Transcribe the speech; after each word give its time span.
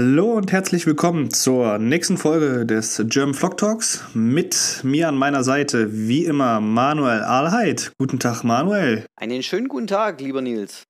Hallo 0.00 0.34
und 0.34 0.52
herzlich 0.52 0.86
willkommen 0.86 1.32
zur 1.32 1.78
nächsten 1.78 2.18
Folge 2.18 2.64
des 2.64 3.02
German 3.06 3.34
Flock 3.34 3.56
Talks. 3.56 4.04
Mit 4.14 4.78
mir 4.84 5.08
an 5.08 5.16
meiner 5.16 5.42
Seite, 5.42 5.88
wie 5.90 6.24
immer, 6.24 6.60
Manuel 6.60 7.24
Ahlheit. 7.24 7.90
Guten 7.98 8.20
Tag, 8.20 8.44
Manuel. 8.44 9.06
Einen 9.16 9.42
schönen 9.42 9.66
guten 9.66 9.88
Tag, 9.88 10.20
lieber 10.20 10.40
Nils. 10.40 10.84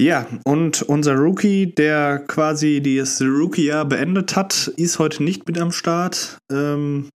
Ja, 0.00 0.28
und 0.44 0.82
unser 0.82 1.16
Rookie, 1.16 1.74
der 1.74 2.20
quasi 2.20 2.80
das 2.80 3.20
Rookie-Jahr 3.20 3.84
beendet 3.84 4.36
hat, 4.36 4.68
ist 4.76 5.00
heute 5.00 5.24
nicht 5.24 5.48
mit 5.48 5.58
am 5.58 5.72
Start. 5.72 6.38
Ähm, 6.52 7.08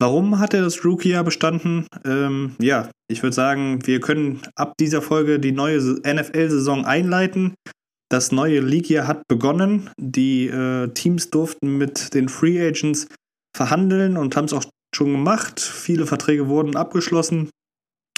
warum 0.00 0.38
hat 0.38 0.54
er 0.54 0.62
das 0.62 0.82
Rookie-Jahr 0.82 1.24
bestanden? 1.24 1.86
Ähm, 2.06 2.56
ja, 2.58 2.88
ich 3.08 3.22
würde 3.22 3.34
sagen, 3.34 3.86
wir 3.86 4.00
können 4.00 4.40
ab 4.54 4.72
dieser 4.80 5.02
Folge 5.02 5.38
die 5.38 5.52
neue 5.52 5.78
NFL-Saison 5.78 6.86
einleiten. 6.86 7.52
Das 8.08 8.30
neue 8.30 8.60
League-Jahr 8.60 9.06
hat 9.06 9.26
begonnen. 9.28 9.90
Die 9.98 10.46
äh, 10.46 10.88
Teams 10.88 11.30
durften 11.30 11.76
mit 11.76 12.14
den 12.14 12.28
Free 12.28 12.60
Agents 12.60 13.08
verhandeln 13.56 14.16
und 14.16 14.36
haben 14.36 14.44
es 14.44 14.52
auch 14.52 14.64
schon 14.94 15.12
gemacht. 15.12 15.60
Viele 15.60 16.06
Verträge 16.06 16.48
wurden 16.48 16.76
abgeschlossen. 16.76 17.50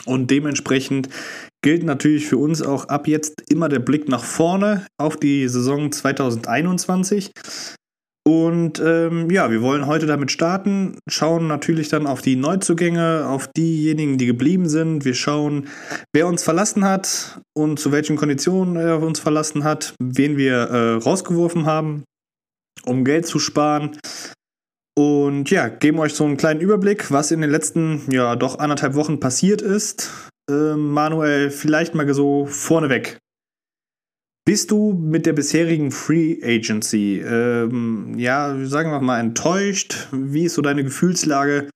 Und 0.04 0.30
dementsprechend 0.30 1.08
gilt 1.62 1.82
natürlich 1.82 2.26
für 2.26 2.38
uns 2.38 2.62
auch 2.62 2.86
ab 2.86 3.08
jetzt 3.08 3.50
immer 3.50 3.68
der 3.68 3.80
Blick 3.80 4.08
nach 4.08 4.24
vorne 4.24 4.86
auf 4.98 5.16
die 5.16 5.48
Saison 5.48 5.90
2021. 5.90 7.30
Und 8.28 8.78
ähm, 8.78 9.30
ja, 9.30 9.50
wir 9.50 9.62
wollen 9.62 9.86
heute 9.86 10.04
damit 10.04 10.30
starten, 10.30 10.98
schauen 11.08 11.46
natürlich 11.46 11.88
dann 11.88 12.06
auf 12.06 12.20
die 12.20 12.36
Neuzugänge, 12.36 13.26
auf 13.26 13.48
diejenigen, 13.56 14.18
die 14.18 14.26
geblieben 14.26 14.68
sind. 14.68 15.06
Wir 15.06 15.14
schauen, 15.14 15.68
wer 16.12 16.26
uns 16.26 16.42
verlassen 16.42 16.84
hat 16.84 17.40
und 17.56 17.80
zu 17.80 17.90
welchen 17.90 18.16
Konditionen 18.16 18.76
er 18.76 19.00
uns 19.00 19.18
verlassen 19.18 19.64
hat, 19.64 19.94
wen 19.98 20.36
wir 20.36 20.56
äh, 20.56 20.94
rausgeworfen 20.96 21.64
haben, 21.64 22.04
um 22.84 23.02
Geld 23.02 23.26
zu 23.26 23.38
sparen. 23.38 23.96
Und 24.94 25.48
ja, 25.48 25.68
geben 25.68 25.98
euch 25.98 26.12
so 26.12 26.26
einen 26.26 26.36
kleinen 26.36 26.60
Überblick, 26.60 27.10
was 27.10 27.30
in 27.30 27.40
den 27.40 27.48
letzten, 27.48 28.02
ja, 28.10 28.36
doch 28.36 28.58
anderthalb 28.58 28.94
Wochen 28.94 29.20
passiert 29.20 29.62
ist. 29.62 30.10
Äh, 30.50 30.74
Manuel, 30.76 31.48
vielleicht 31.48 31.94
mal 31.94 32.12
so 32.12 32.44
vorneweg. 32.44 33.16
Bist 34.48 34.70
du 34.70 34.94
mit 34.94 35.26
der 35.26 35.34
bisherigen 35.34 35.90
Free 35.90 36.38
Agency, 36.42 37.20
ähm, 37.20 38.18
ja, 38.18 38.56
sagen 38.64 38.90
wir 38.90 38.98
mal, 38.98 39.20
enttäuscht? 39.20 40.08
Wie 40.10 40.44
ist 40.44 40.54
so 40.54 40.62
deine 40.62 40.84
Gefühlslage? 40.84 41.68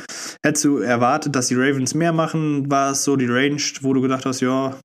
Hättest 0.43 0.65
du 0.65 0.79
erwartet, 0.79 1.37
dass 1.37 1.49
die 1.49 1.55
Ravens 1.55 1.93
mehr 1.93 2.15
machen? 2.15 2.71
War 2.71 2.93
es 2.93 3.05
so 3.05 3.17
die 3.17 3.27
Range, 3.27 3.61
wo 3.83 3.93
du 3.93 4.01
gedacht 4.01 4.25
hast, 4.25 4.41
ja, 4.41 4.81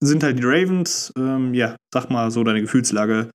sind 0.00 0.22
halt 0.22 0.38
die 0.38 0.44
Ravens? 0.44 1.12
Ähm, 1.16 1.54
ja, 1.54 1.74
sag 1.92 2.08
mal 2.08 2.30
so 2.30 2.44
deine 2.44 2.60
Gefühlslage, 2.60 3.32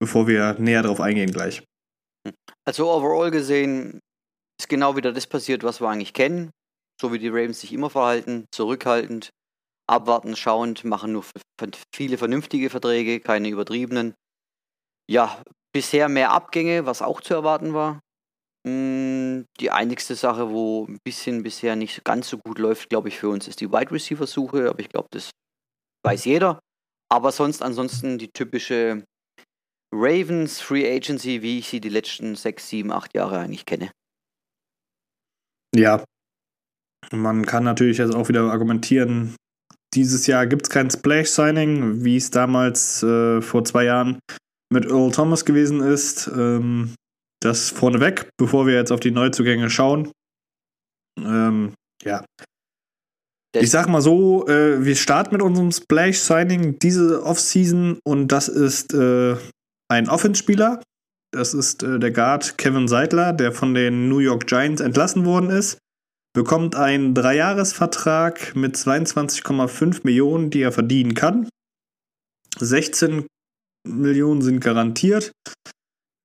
bevor 0.00 0.26
wir 0.26 0.54
näher 0.58 0.82
drauf 0.82 1.02
eingehen 1.02 1.30
gleich. 1.30 1.62
Also 2.64 2.90
overall 2.90 3.30
gesehen 3.30 4.00
ist 4.58 4.70
genau 4.70 4.96
wieder 4.96 5.12
das 5.12 5.26
passiert, 5.26 5.64
was 5.64 5.82
wir 5.82 5.90
eigentlich 5.90 6.14
kennen. 6.14 6.48
So 6.98 7.12
wie 7.12 7.18
die 7.18 7.28
Ravens 7.28 7.60
sich 7.60 7.74
immer 7.74 7.90
verhalten, 7.90 8.46
zurückhaltend, 8.54 9.28
abwarten, 9.88 10.36
schauend, 10.36 10.84
machen 10.84 11.12
nur 11.12 11.24
viele 11.94 12.18
vernünftige 12.18 12.70
Verträge, 12.70 13.20
keine 13.20 13.48
übertriebenen. 13.48 14.14
Ja, 15.10 15.42
bisher 15.72 16.08
mehr 16.08 16.32
Abgänge, 16.32 16.86
was 16.86 17.02
auch 17.02 17.20
zu 17.20 17.34
erwarten 17.34 17.74
war. 17.74 18.00
Hm, 18.66 19.46
die 19.60 19.70
einzigste 19.70 20.14
Sache, 20.14 20.50
wo 20.50 20.86
ein 20.86 20.98
bisschen 21.04 21.42
bisher 21.42 21.76
nicht 21.76 22.04
ganz 22.04 22.28
so 22.28 22.38
gut 22.38 22.58
läuft, 22.58 22.90
glaube 22.90 23.08
ich, 23.08 23.18
für 23.18 23.28
uns 23.28 23.48
ist 23.48 23.60
die 23.60 23.70
Wide 23.70 23.90
Receiver 23.90 24.26
Suche, 24.26 24.68
aber 24.68 24.80
ich 24.80 24.88
glaube, 24.88 25.08
das 25.10 25.30
weiß 26.04 26.24
jeder. 26.24 26.60
Aber 27.10 27.32
sonst 27.32 27.62
ansonsten 27.62 28.18
die 28.18 28.30
typische 28.30 29.04
Ravens 29.94 30.60
Free 30.60 30.86
Agency, 30.86 31.40
wie 31.40 31.60
ich 31.60 31.68
sie 31.68 31.80
die 31.80 31.88
letzten 31.88 32.36
sechs, 32.36 32.68
sieben, 32.68 32.92
acht 32.92 33.14
Jahre 33.14 33.38
eigentlich 33.38 33.64
kenne. 33.64 33.90
Ja, 35.74 36.04
man 37.12 37.46
kann 37.46 37.64
natürlich 37.64 37.98
jetzt 37.98 38.14
auch 38.14 38.28
wieder 38.28 38.50
argumentieren, 38.50 39.36
dieses 39.94 40.26
Jahr 40.26 40.46
gibt 40.46 40.64
es 40.64 40.70
kein 40.70 40.90
Splash-Signing, 40.90 42.04
wie 42.04 42.16
es 42.16 42.30
damals 42.30 43.02
äh, 43.02 43.40
vor 43.40 43.64
zwei 43.64 43.84
Jahren 43.84 44.18
mit 44.72 44.84
Earl 44.84 45.10
Thomas 45.12 45.44
gewesen 45.44 45.80
ist. 45.80 46.28
Ähm, 46.28 46.94
das 47.40 47.70
vorneweg, 47.70 48.30
bevor 48.36 48.66
wir 48.66 48.74
jetzt 48.74 48.92
auf 48.92 49.00
die 49.00 49.10
Neuzugänge 49.10 49.70
schauen. 49.70 50.10
Ähm, 51.18 51.72
ja. 52.04 52.24
Ich 53.56 53.70
sag 53.70 53.88
mal 53.88 54.02
so, 54.02 54.46
äh, 54.46 54.84
wir 54.84 54.94
starten 54.94 55.34
mit 55.34 55.42
unserem 55.42 55.72
Splash-Signing 55.72 56.78
diese 56.80 57.22
Offseason 57.24 57.98
und 58.06 58.28
das 58.28 58.48
ist 58.48 58.92
äh, 58.92 59.36
ein 59.90 60.08
Offenspieler. 60.08 60.82
Das 61.32 61.54
ist 61.54 61.82
äh, 61.82 61.98
der 61.98 62.10
Guard 62.10 62.58
Kevin 62.58 62.88
Seidler, 62.88 63.32
der 63.32 63.52
von 63.52 63.74
den 63.74 64.08
New 64.08 64.18
York 64.18 64.46
Giants 64.46 64.80
entlassen 64.80 65.24
worden 65.24 65.50
ist 65.50 65.78
bekommt 66.34 66.76
einen 66.76 67.14
Dreijahresvertrag 67.14 68.54
mit 68.54 68.76
22,5 68.76 70.00
Millionen, 70.04 70.50
die 70.50 70.62
er 70.62 70.72
verdienen 70.72 71.14
kann. 71.14 71.48
16 72.58 73.26
Millionen 73.86 74.42
sind 74.42 74.60
garantiert. 74.60 75.32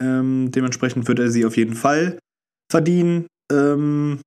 Ähm, 0.02 0.52
dementsprechend 0.52 1.08
wird 1.08 1.20
er 1.20 1.30
sie 1.30 1.46
auf 1.46 1.58
jeden 1.58 1.76
Fall 1.76 2.20
verdienen. 2.72 3.28
Ähm, 3.52 4.22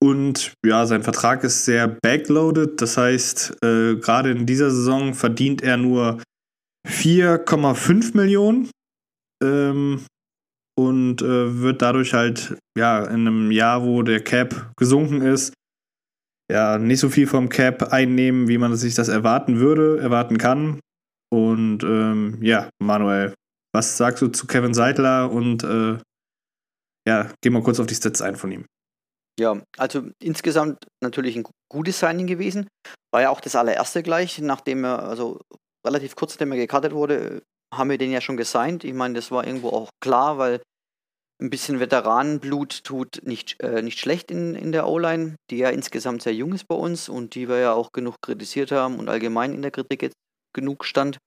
und 0.00 0.52
ja, 0.64 0.86
sein 0.86 1.02
Vertrag 1.02 1.42
ist 1.44 1.64
sehr 1.64 1.88
backloaded. 1.88 2.80
Das 2.80 2.96
heißt, 2.96 3.56
äh, 3.62 3.96
gerade 3.96 4.30
in 4.30 4.46
dieser 4.46 4.70
Saison 4.70 5.14
verdient 5.14 5.62
er 5.62 5.76
nur 5.76 6.22
4,5 6.86 8.16
Millionen. 8.16 8.70
Ähm, 9.42 10.04
und 10.78 11.22
äh, 11.22 11.60
wird 11.60 11.82
dadurch 11.82 12.14
halt, 12.14 12.56
ja, 12.78 13.04
in 13.04 13.26
einem 13.26 13.50
Jahr, 13.50 13.82
wo 13.82 14.02
der 14.02 14.22
Cap 14.22 14.70
gesunken 14.76 15.22
ist, 15.22 15.52
ja, 16.48 16.78
nicht 16.78 17.00
so 17.00 17.08
viel 17.08 17.26
vom 17.26 17.48
Cap 17.48 17.92
einnehmen, 17.92 18.46
wie 18.46 18.58
man 18.58 18.76
sich 18.76 18.94
das 18.94 19.08
erwarten 19.08 19.58
würde, 19.58 19.98
erwarten 19.98 20.38
kann. 20.38 20.78
Und 21.30 21.82
ähm, 21.82 22.38
ja, 22.42 22.70
Manuel, 22.80 23.34
was 23.74 23.96
sagst 23.96 24.22
du 24.22 24.28
zu 24.28 24.46
Kevin 24.46 24.72
Seidler 24.72 25.32
und 25.32 25.64
äh, 25.64 25.98
ja, 27.08 27.28
geh 27.42 27.50
mal 27.50 27.64
kurz 27.64 27.80
auf 27.80 27.86
die 27.88 27.96
Stats 27.96 28.22
ein 28.22 28.36
von 28.36 28.52
ihm. 28.52 28.64
Ja, 29.40 29.60
also 29.78 30.04
insgesamt 30.22 30.86
natürlich 31.02 31.34
ein 31.34 31.44
gutes 31.68 31.98
Signing 31.98 32.28
gewesen. 32.28 32.68
War 33.12 33.22
ja 33.22 33.30
auch 33.30 33.40
das 33.40 33.56
allererste 33.56 34.04
gleich, 34.04 34.38
nachdem 34.38 34.84
er, 34.84 35.02
also 35.02 35.40
relativ 35.84 36.14
kurz 36.14 36.34
nachdem 36.34 36.52
er 36.52 36.58
gekartet 36.58 36.92
wurde, 36.92 37.42
haben 37.72 37.90
wir 37.90 37.98
den 37.98 38.10
ja 38.10 38.20
schon 38.20 38.36
gesigned. 38.36 38.84
Ich 38.84 38.94
meine, 38.94 39.14
das 39.14 39.30
war 39.30 39.46
irgendwo 39.46 39.70
auch 39.70 39.90
klar, 40.00 40.38
weil 40.38 40.60
ein 41.40 41.50
bisschen 41.50 41.80
Veteranenblut 41.80 42.82
tut 42.84 43.20
nicht, 43.22 43.60
äh, 43.62 43.82
nicht 43.82 44.00
schlecht 44.00 44.30
in, 44.30 44.54
in 44.54 44.72
der 44.72 44.88
O-Line, 44.88 45.36
die 45.50 45.58
ja 45.58 45.70
insgesamt 45.70 46.22
sehr 46.22 46.34
jung 46.34 46.52
ist 46.52 46.66
bei 46.66 46.74
uns 46.74 47.08
und 47.08 47.34
die 47.34 47.48
wir 47.48 47.58
ja 47.58 47.72
auch 47.72 47.92
genug 47.92 48.16
kritisiert 48.22 48.72
haben 48.72 48.98
und 48.98 49.08
allgemein 49.08 49.54
in 49.54 49.62
der 49.62 49.70
Kritik 49.70 50.02
jetzt 50.02 50.16
genug 50.52 50.84
stand. 50.84 51.18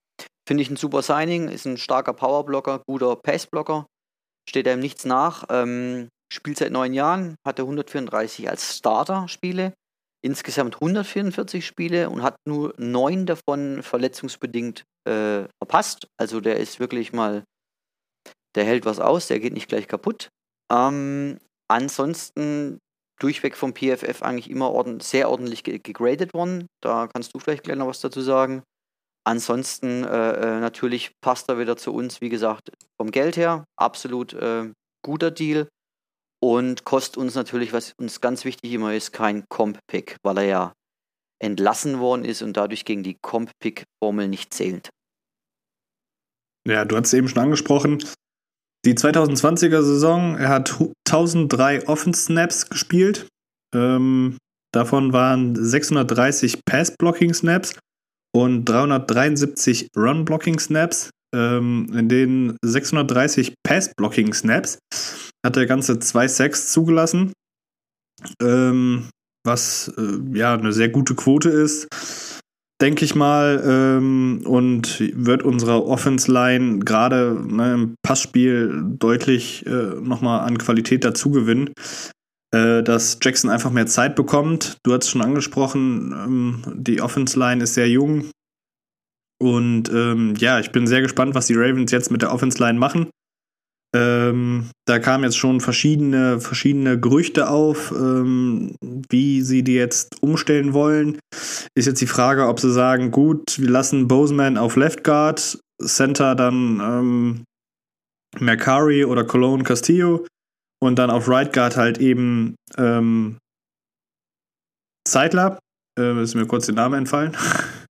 Finde 0.46 0.62
ich 0.62 0.70
ein 0.70 0.76
super 0.76 1.02
Signing, 1.02 1.48
ist 1.48 1.64
ein 1.64 1.78
starker 1.78 2.12
Powerblocker, 2.12 2.82
guter 2.86 3.16
Passblocker, 3.16 3.86
steht 4.48 4.68
einem 4.68 4.82
nichts 4.82 5.04
nach. 5.04 5.44
Ähm, 5.48 6.08
spielt 6.32 6.58
seit 6.58 6.72
neun 6.72 6.92
Jahren, 6.92 7.36
hatte 7.46 7.62
134 7.62 8.50
als 8.50 8.76
Starter 8.76 9.28
Spiele, 9.28 9.72
insgesamt 10.24 10.76
144 10.76 11.66
Spiele 11.66 12.08
und 12.10 12.22
hat 12.22 12.36
nur 12.46 12.74
neun 12.78 13.26
davon 13.26 13.82
verletzungsbedingt 13.82 14.84
äh, 15.04 15.44
verpasst. 15.60 16.06
Also 16.16 16.40
der 16.40 16.56
ist 16.56 16.80
wirklich 16.80 17.12
mal 17.12 17.44
der 18.54 18.64
hält 18.64 18.84
was 18.84 19.00
aus, 19.00 19.28
der 19.28 19.40
geht 19.40 19.54
nicht 19.54 19.68
gleich 19.68 19.88
kaputt. 19.88 20.28
Ähm, 20.70 21.38
ansonsten 21.68 22.78
durchweg 23.20 23.56
vom 23.56 23.72
PFF 23.72 24.22
eigentlich 24.22 24.50
immer 24.50 24.70
ordentlich, 24.70 25.08
sehr 25.08 25.30
ordentlich 25.30 25.62
gegradet 25.64 26.34
worden. 26.34 26.66
Da 26.82 27.08
kannst 27.08 27.34
du 27.34 27.38
vielleicht 27.38 27.64
gleich 27.64 27.76
noch 27.76 27.86
was 27.86 28.00
dazu 28.00 28.20
sagen. 28.20 28.62
Ansonsten 29.24 30.02
äh, 30.04 30.32
äh, 30.32 30.60
natürlich 30.60 31.12
passt 31.20 31.48
er 31.48 31.58
wieder 31.58 31.76
zu 31.76 31.94
uns, 31.94 32.20
wie 32.20 32.28
gesagt, 32.28 32.72
vom 33.00 33.12
Geld 33.12 33.36
her. 33.36 33.64
Absolut 33.78 34.32
äh, 34.34 34.72
guter 35.04 35.30
Deal. 35.30 35.68
Und 36.42 36.84
kostet 36.84 37.18
uns 37.18 37.36
natürlich, 37.36 37.72
was 37.72 37.94
uns 37.98 38.20
ganz 38.20 38.44
wichtig 38.44 38.72
immer 38.72 38.94
ist, 38.94 39.12
kein 39.12 39.44
Comp-Pick, 39.48 40.16
weil 40.24 40.38
er 40.38 40.44
ja 40.44 40.72
entlassen 41.40 42.00
worden 42.00 42.24
ist 42.24 42.42
und 42.42 42.56
dadurch 42.56 42.84
gegen 42.84 43.04
die 43.04 43.16
Comp-Pick-Formel 43.20 44.26
nicht 44.26 44.52
zählt. 44.52 44.90
Ja, 46.66 46.84
du 46.84 46.96
hast 46.96 47.08
es 47.08 47.12
eben 47.14 47.28
schon 47.28 47.42
angesprochen. 47.42 48.04
Die 48.84 48.94
2020er 48.94 49.82
Saison, 49.82 50.36
er 50.36 50.48
hat 50.48 50.80
1003 51.08 51.86
Offense-Snaps 51.86 52.70
gespielt. 52.70 53.28
Ähm, 53.72 54.36
davon 54.72 55.12
waren 55.12 55.54
630 55.54 56.64
Pass-Blocking-Snaps 56.64 57.78
und 58.34 58.64
373 58.64 59.90
Run-Blocking-Snaps. 59.96 61.10
Ähm, 61.34 61.88
in 61.94 62.08
den 62.08 62.56
630 62.62 63.54
Pass-Blocking-Snaps 63.64 64.78
hat 65.44 65.56
er 65.56 65.66
ganze 65.66 65.98
zwei 65.98 66.28
Sacks 66.28 66.72
zugelassen. 66.72 67.32
Ähm, 68.40 69.08
was 69.44 69.92
äh, 69.96 70.38
ja 70.38 70.54
eine 70.54 70.72
sehr 70.72 70.88
gute 70.88 71.14
Quote 71.14 71.48
ist 71.48 71.88
denke 72.82 73.04
ich 73.04 73.14
mal, 73.14 73.62
ähm, 73.64 74.42
und 74.44 75.00
wird 75.14 75.44
unserer 75.44 75.86
Offense-Line 75.86 76.80
gerade 76.80 77.40
ne, 77.48 77.74
im 77.74 77.94
Passspiel 78.02 78.82
deutlich 78.84 79.64
äh, 79.66 79.94
nochmal 80.00 80.40
an 80.40 80.58
Qualität 80.58 81.04
dazugewinnen, 81.04 81.70
äh, 82.52 82.82
dass 82.82 83.18
Jackson 83.22 83.50
einfach 83.50 83.70
mehr 83.70 83.86
Zeit 83.86 84.16
bekommt. 84.16 84.78
Du 84.82 84.92
hast 84.92 85.04
es 85.04 85.10
schon 85.10 85.22
angesprochen, 85.22 86.12
ähm, 86.12 86.62
die 86.74 87.00
Offense-Line 87.00 87.62
ist 87.62 87.74
sehr 87.74 87.88
jung. 87.88 88.30
Und 89.40 89.88
ähm, 89.90 90.34
ja, 90.38 90.58
ich 90.58 90.72
bin 90.72 90.86
sehr 90.86 91.02
gespannt, 91.02 91.34
was 91.34 91.46
die 91.46 91.54
Ravens 91.56 91.92
jetzt 91.92 92.10
mit 92.10 92.22
der 92.22 92.32
Offense-Line 92.32 92.78
machen. 92.78 93.10
Ähm, 93.94 94.70
da 94.86 94.98
kamen 94.98 95.24
jetzt 95.24 95.36
schon 95.36 95.60
verschiedene, 95.60 96.40
verschiedene 96.40 96.98
Gerüchte 96.98 97.50
auf, 97.50 97.92
ähm, 97.92 98.74
wie 99.10 99.42
sie 99.42 99.62
die 99.62 99.74
jetzt 99.74 100.22
umstellen 100.22 100.72
wollen. 100.72 101.18
Ist 101.74 101.86
jetzt 101.86 102.00
die 102.00 102.06
Frage, 102.06 102.46
ob 102.46 102.58
sie 102.58 102.72
sagen, 102.72 103.10
gut, 103.10 103.58
wir 103.58 103.68
lassen 103.68 104.08
Boseman 104.08 104.56
auf 104.56 104.76
Left 104.76 105.04
Guard, 105.04 105.58
Center 105.84 106.34
dann 106.34 106.80
ähm, 106.80 107.44
Mercari 108.38 109.04
oder 109.04 109.24
Cologne 109.24 109.64
Castillo 109.64 110.26
und 110.82 110.98
dann 110.98 111.10
auf 111.10 111.28
Right 111.28 111.52
Guard 111.52 111.76
halt 111.76 111.98
eben 111.98 112.56
ähm, 112.78 113.36
Zeitler. 115.06 115.58
Äh, 115.98 116.22
ist 116.22 116.34
mir 116.34 116.46
kurz 116.46 116.66
den 116.66 116.76
Namen 116.76 117.00
entfallen. 117.00 117.36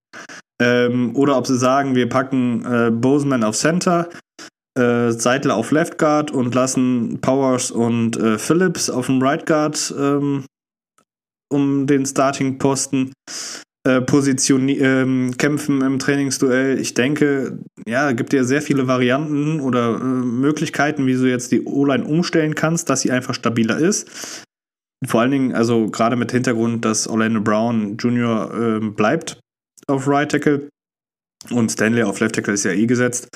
ähm, 0.61 1.15
oder 1.15 1.37
ob 1.37 1.47
sie 1.47 1.57
sagen, 1.57 1.95
wir 1.95 2.09
packen 2.09 2.65
äh, 2.65 2.91
Boseman 2.91 3.45
auf 3.45 3.57
Center, 3.57 4.09
äh, 4.79 5.11
Seidler 5.11 5.57
auf 5.57 5.71
Left 5.71 5.99
Guard 5.99 6.31
und 6.31 6.55
lassen 6.55 7.21
Powers 7.21 7.71
und 7.71 8.17
äh, 8.17 8.39
Phillips 8.39 8.91
auf 8.91 9.07
dem 9.07 9.23
Right 9.23 9.47
Guard 9.47 9.95
ähm, 9.99 10.45
um 11.53 11.87
den 11.87 12.07
Starting-Posten 12.07 13.13
äh, 13.87 14.01
ähm, 14.01 15.35
kämpfen 15.37 15.83
im 15.83 15.99
Trainingsduell. 15.99 16.79
Ich 16.79 16.95
denke, 16.95 17.59
ja, 17.87 18.11
es 18.11 18.17
gibt 18.17 18.33
ja 18.33 18.45
sehr 18.45 18.63
viele 18.63 18.87
Varianten 18.87 19.61
oder 19.61 19.97
äh, 19.97 20.05
Möglichkeiten, 20.05 21.07
wie 21.07 21.15
du 21.15 21.29
jetzt 21.29 21.53
die 21.53 21.65
O-Line 21.65 22.05
umstellen 22.05 22.55
kannst, 22.55 22.89
dass 22.89 23.03
sie 23.03 23.11
einfach 23.11 23.35
stabiler 23.35 23.79
ist. 23.79 24.45
Vor 25.05 25.21
allen 25.21 25.33
Dingen, 25.33 25.55
also 25.55 25.89
gerade 25.91 26.17
mit 26.17 26.31
Hintergrund, 26.31 26.85
dass 26.85 27.09
Orlando 27.09 27.41
Brown 27.41 27.97
Jr. 27.97 28.53
Ähm, 28.55 28.95
bleibt 28.95 29.41
auf 29.89 30.07
Right 30.07 30.31
Tackle 30.31 30.69
und 31.51 31.71
Stanley 31.71 32.03
auf 32.03 32.21
Left 32.21 32.35
Tackle 32.35 32.55
ist 32.55 32.65
ja 32.65 32.73
eh 32.73 32.87
gesetzt. 32.87 33.29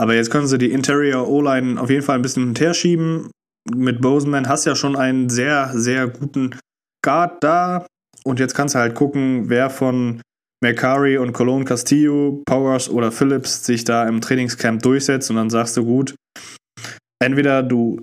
Aber 0.00 0.14
jetzt 0.14 0.30
können 0.30 0.46
sie 0.46 0.58
die 0.58 0.72
Interior 0.72 1.28
O-Line 1.28 1.80
auf 1.80 1.90
jeden 1.90 2.02
Fall 2.02 2.16
ein 2.16 2.22
bisschen 2.22 2.46
hinterher 2.46 2.74
schieben. 2.74 3.30
Mit 3.74 4.00
Boseman 4.00 4.48
hast 4.48 4.64
du 4.64 4.70
ja 4.70 4.76
schon 4.76 4.96
einen 4.96 5.28
sehr, 5.28 5.72
sehr 5.74 6.08
guten 6.08 6.58
Guard 7.04 7.42
da. 7.42 7.86
Und 8.24 8.40
jetzt 8.40 8.54
kannst 8.54 8.74
du 8.74 8.78
halt 8.78 8.94
gucken, 8.94 9.48
wer 9.48 9.70
von 9.70 10.20
Mercari 10.62 11.18
und 11.18 11.32
Cologne 11.32 11.64
Castillo, 11.64 12.42
Powers 12.46 12.88
oder 12.88 13.12
Phillips 13.12 13.64
sich 13.64 13.84
da 13.84 14.06
im 14.08 14.20
Trainingscamp 14.20 14.82
durchsetzt. 14.82 15.30
Und 15.30 15.36
dann 15.36 15.50
sagst 15.50 15.76
du, 15.76 15.84
gut, 15.84 16.14
entweder 17.22 17.62
du 17.62 18.00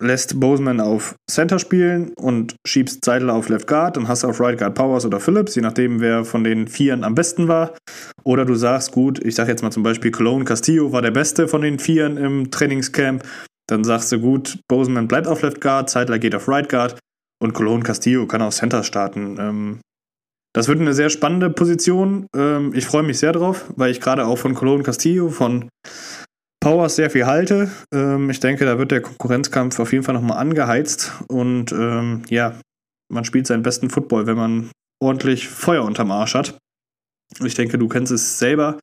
lässt 0.00 0.40
Boseman 0.40 0.80
auf 0.80 1.14
Center 1.30 1.58
spielen 1.58 2.12
und 2.16 2.56
schiebst 2.66 3.04
Seidler 3.04 3.34
auf 3.34 3.48
Left 3.48 3.66
Guard, 3.66 3.96
dann 3.96 4.08
hast 4.08 4.24
auf 4.24 4.40
Right 4.40 4.58
Guard 4.58 4.74
Powers 4.74 5.04
oder 5.04 5.20
Phillips, 5.20 5.54
je 5.54 5.62
nachdem, 5.62 6.00
wer 6.00 6.24
von 6.24 6.42
den 6.42 6.68
Vieren 6.68 7.04
am 7.04 7.14
besten 7.14 7.48
war. 7.48 7.74
Oder 8.24 8.44
du 8.44 8.54
sagst, 8.54 8.92
gut, 8.92 9.22
ich 9.24 9.34
sag 9.34 9.48
jetzt 9.48 9.62
mal 9.62 9.70
zum 9.70 9.82
Beispiel, 9.82 10.10
Cologne 10.10 10.44
Castillo 10.44 10.92
war 10.92 11.02
der 11.02 11.10
Beste 11.10 11.48
von 11.48 11.62
den 11.62 11.78
Vieren 11.78 12.16
im 12.16 12.50
Trainingscamp. 12.50 13.22
Dann 13.68 13.84
sagst 13.84 14.10
du, 14.10 14.18
gut, 14.18 14.58
Boseman 14.68 15.06
bleibt 15.06 15.26
auf 15.26 15.42
Left 15.42 15.60
Guard, 15.60 15.90
Zeitler 15.90 16.18
geht 16.18 16.34
auf 16.34 16.48
Right 16.48 16.68
Guard 16.68 16.98
und 17.40 17.52
Cologne 17.52 17.84
Castillo 17.84 18.26
kann 18.26 18.42
auf 18.42 18.54
Center 18.54 18.82
starten. 18.82 19.36
Ähm, 19.38 19.80
das 20.52 20.66
wird 20.66 20.80
eine 20.80 20.94
sehr 20.94 21.10
spannende 21.10 21.48
Position. 21.50 22.26
Ähm, 22.34 22.72
ich 22.74 22.86
freue 22.86 23.04
mich 23.04 23.18
sehr 23.18 23.32
drauf, 23.32 23.72
weil 23.76 23.92
ich 23.92 24.00
gerade 24.00 24.26
auch 24.26 24.38
von 24.38 24.54
Cologne 24.54 24.82
Castillo, 24.82 25.28
von 25.28 25.68
Powers 26.60 26.96
sehr 26.96 27.10
viel 27.10 27.26
halte. 27.26 27.70
Ähm, 27.92 28.28
ich 28.30 28.40
denke, 28.40 28.66
da 28.66 28.78
wird 28.78 28.90
der 28.90 29.00
Konkurrenzkampf 29.00 29.78
auf 29.80 29.92
jeden 29.92 30.04
Fall 30.04 30.14
nochmal 30.14 30.38
angeheizt. 30.38 31.12
Und 31.28 31.72
ähm, 31.72 32.22
ja, 32.28 32.60
man 33.10 33.24
spielt 33.24 33.46
seinen 33.46 33.62
besten 33.62 33.90
Football, 33.90 34.26
wenn 34.26 34.36
man 34.36 34.70
ordentlich 35.02 35.48
Feuer 35.48 35.84
unterm 35.84 36.10
Arsch 36.10 36.34
hat. 36.34 36.58
Ich 37.42 37.54
denke, 37.54 37.78
du 37.78 37.88
kennst 37.88 38.12
es 38.12 38.38
selber. 38.38 38.78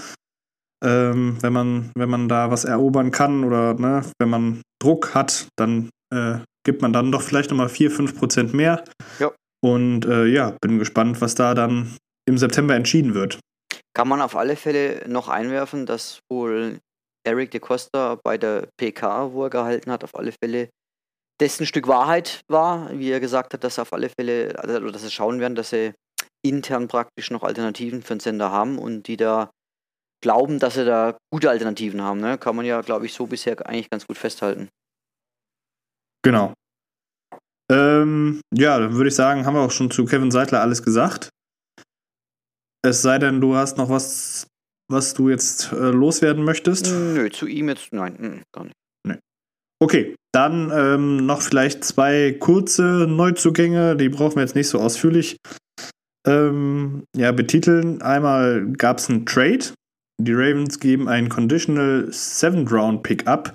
Ähm, 0.83 1.37
wenn 1.41 1.53
man, 1.53 1.91
wenn 1.95 2.09
man 2.09 2.27
da 2.27 2.51
was 2.51 2.65
erobern 2.65 3.11
kann 3.11 3.43
oder 3.43 3.73
ne, 3.75 4.03
wenn 4.19 4.29
man 4.29 4.61
Druck 4.79 5.15
hat, 5.15 5.47
dann 5.55 5.89
äh, 6.13 6.39
gibt 6.63 6.81
man 6.81 6.93
dann 6.93 7.11
doch 7.11 7.21
vielleicht 7.21 7.49
nochmal 7.49 7.69
4, 7.69 7.91
5 7.91 8.17
Prozent 8.17 8.53
mehr. 8.53 8.83
Ja. 9.19 9.31
Und 9.63 10.05
äh, 10.05 10.25
ja, 10.25 10.55
bin 10.61 10.77
gespannt, 10.79 11.21
was 11.21 11.35
da 11.35 11.53
dann 11.53 11.95
im 12.27 12.37
September 12.37 12.75
entschieden 12.75 13.13
wird. 13.13 13.39
Kann 13.93 14.07
man 14.07 14.21
auf 14.21 14.35
alle 14.35 14.55
Fälle 14.55 15.03
noch 15.07 15.27
einwerfen, 15.27 15.87
dass 15.87 16.19
wohl 16.29 16.77
Eric 17.27 17.51
de 17.51 17.59
Costa 17.59 18.17
bei 18.23 18.37
der 18.37 18.69
PK, 18.77 19.33
wo 19.33 19.43
er 19.43 19.49
gehalten 19.49 19.91
hat, 19.91 20.03
auf 20.03 20.15
alle 20.15 20.31
Fälle 20.31 20.69
dessen 21.39 21.65
Stück 21.65 21.87
Wahrheit 21.87 22.41
war, 22.47 22.97
wie 22.97 23.11
er 23.11 23.19
gesagt 23.19 23.53
hat, 23.53 23.63
dass 23.63 23.79
auf 23.79 23.93
alle 23.93 24.09
Fälle, 24.09 24.55
also 24.57 24.89
dass 24.89 25.03
sie 25.03 25.11
schauen 25.11 25.39
werden, 25.39 25.55
dass 25.55 25.69
sie 25.69 25.93
intern 26.43 26.87
praktisch 26.87 27.29
noch 27.29 27.43
Alternativen 27.43 28.01
für 28.01 28.15
den 28.15 28.19
Sender 28.21 28.51
haben 28.51 28.79
und 28.79 29.03
die 29.07 29.17
da 29.17 29.51
glauben, 30.23 30.59
dass 30.59 30.75
sie 30.75 30.85
da 30.85 31.17
gute 31.31 31.49
Alternativen 31.49 32.01
haben. 32.01 32.19
Ne? 32.19 32.37
Kann 32.37 32.55
man 32.55 32.65
ja, 32.65 32.81
glaube 32.81 33.05
ich, 33.05 33.13
so 33.13 33.27
bisher 33.27 33.53
eigentlich 33.67 33.89
ganz 33.89 34.07
gut 34.07 34.17
festhalten. 34.17 34.69
Genau. 36.23 36.53
Ähm, 37.69 38.41
ja, 38.53 38.79
dann 38.79 38.93
würde 38.93 39.09
ich 39.09 39.15
sagen, 39.15 39.45
haben 39.45 39.53
wir 39.53 39.61
auch 39.61 39.71
schon 39.71 39.91
zu 39.91 40.05
Kevin 40.05 40.31
Seidler 40.31 40.61
alles 40.61 40.81
gesagt. 40.81 41.29
Es 42.83 43.01
sei 43.01 43.19
denn, 43.19 43.41
du 43.41 43.55
hast 43.55 43.77
noch 43.77 43.89
was 43.89 44.47
was 44.89 45.13
du 45.13 45.29
jetzt 45.29 45.71
äh, 45.73 45.91
loswerden 45.91 46.43
möchtest? 46.43 46.87
Nö, 46.87 47.29
zu 47.29 47.47
ihm 47.47 47.69
jetzt, 47.69 47.93
nein, 47.93 48.13
mm, 48.13 48.41
gar 48.53 48.63
nicht. 48.65 48.75
Nee. 49.05 49.19
Okay, 49.79 50.15
dann 50.33 50.71
ähm, 50.73 51.25
noch 51.25 51.41
vielleicht 51.41 51.83
zwei 51.83 52.35
kurze 52.39 53.05
Neuzugänge, 53.07 53.95
die 53.95 54.09
brauchen 54.09 54.35
wir 54.35 54.43
jetzt 54.43 54.55
nicht 54.55 54.69
so 54.69 54.79
ausführlich 54.79 55.37
ähm, 56.25 57.03
ja, 57.15 57.31
betiteln. 57.31 58.01
Einmal 58.01 58.67
gab 58.73 58.99
es 58.99 59.09
einen 59.09 59.25
Trade. 59.25 59.73
Die 60.19 60.33
Ravens 60.33 60.79
geben 60.79 61.07
einen 61.07 61.29
Conditional 61.29 62.07
Seventh 62.11 62.71
Round 62.71 63.03
Pickup 63.03 63.53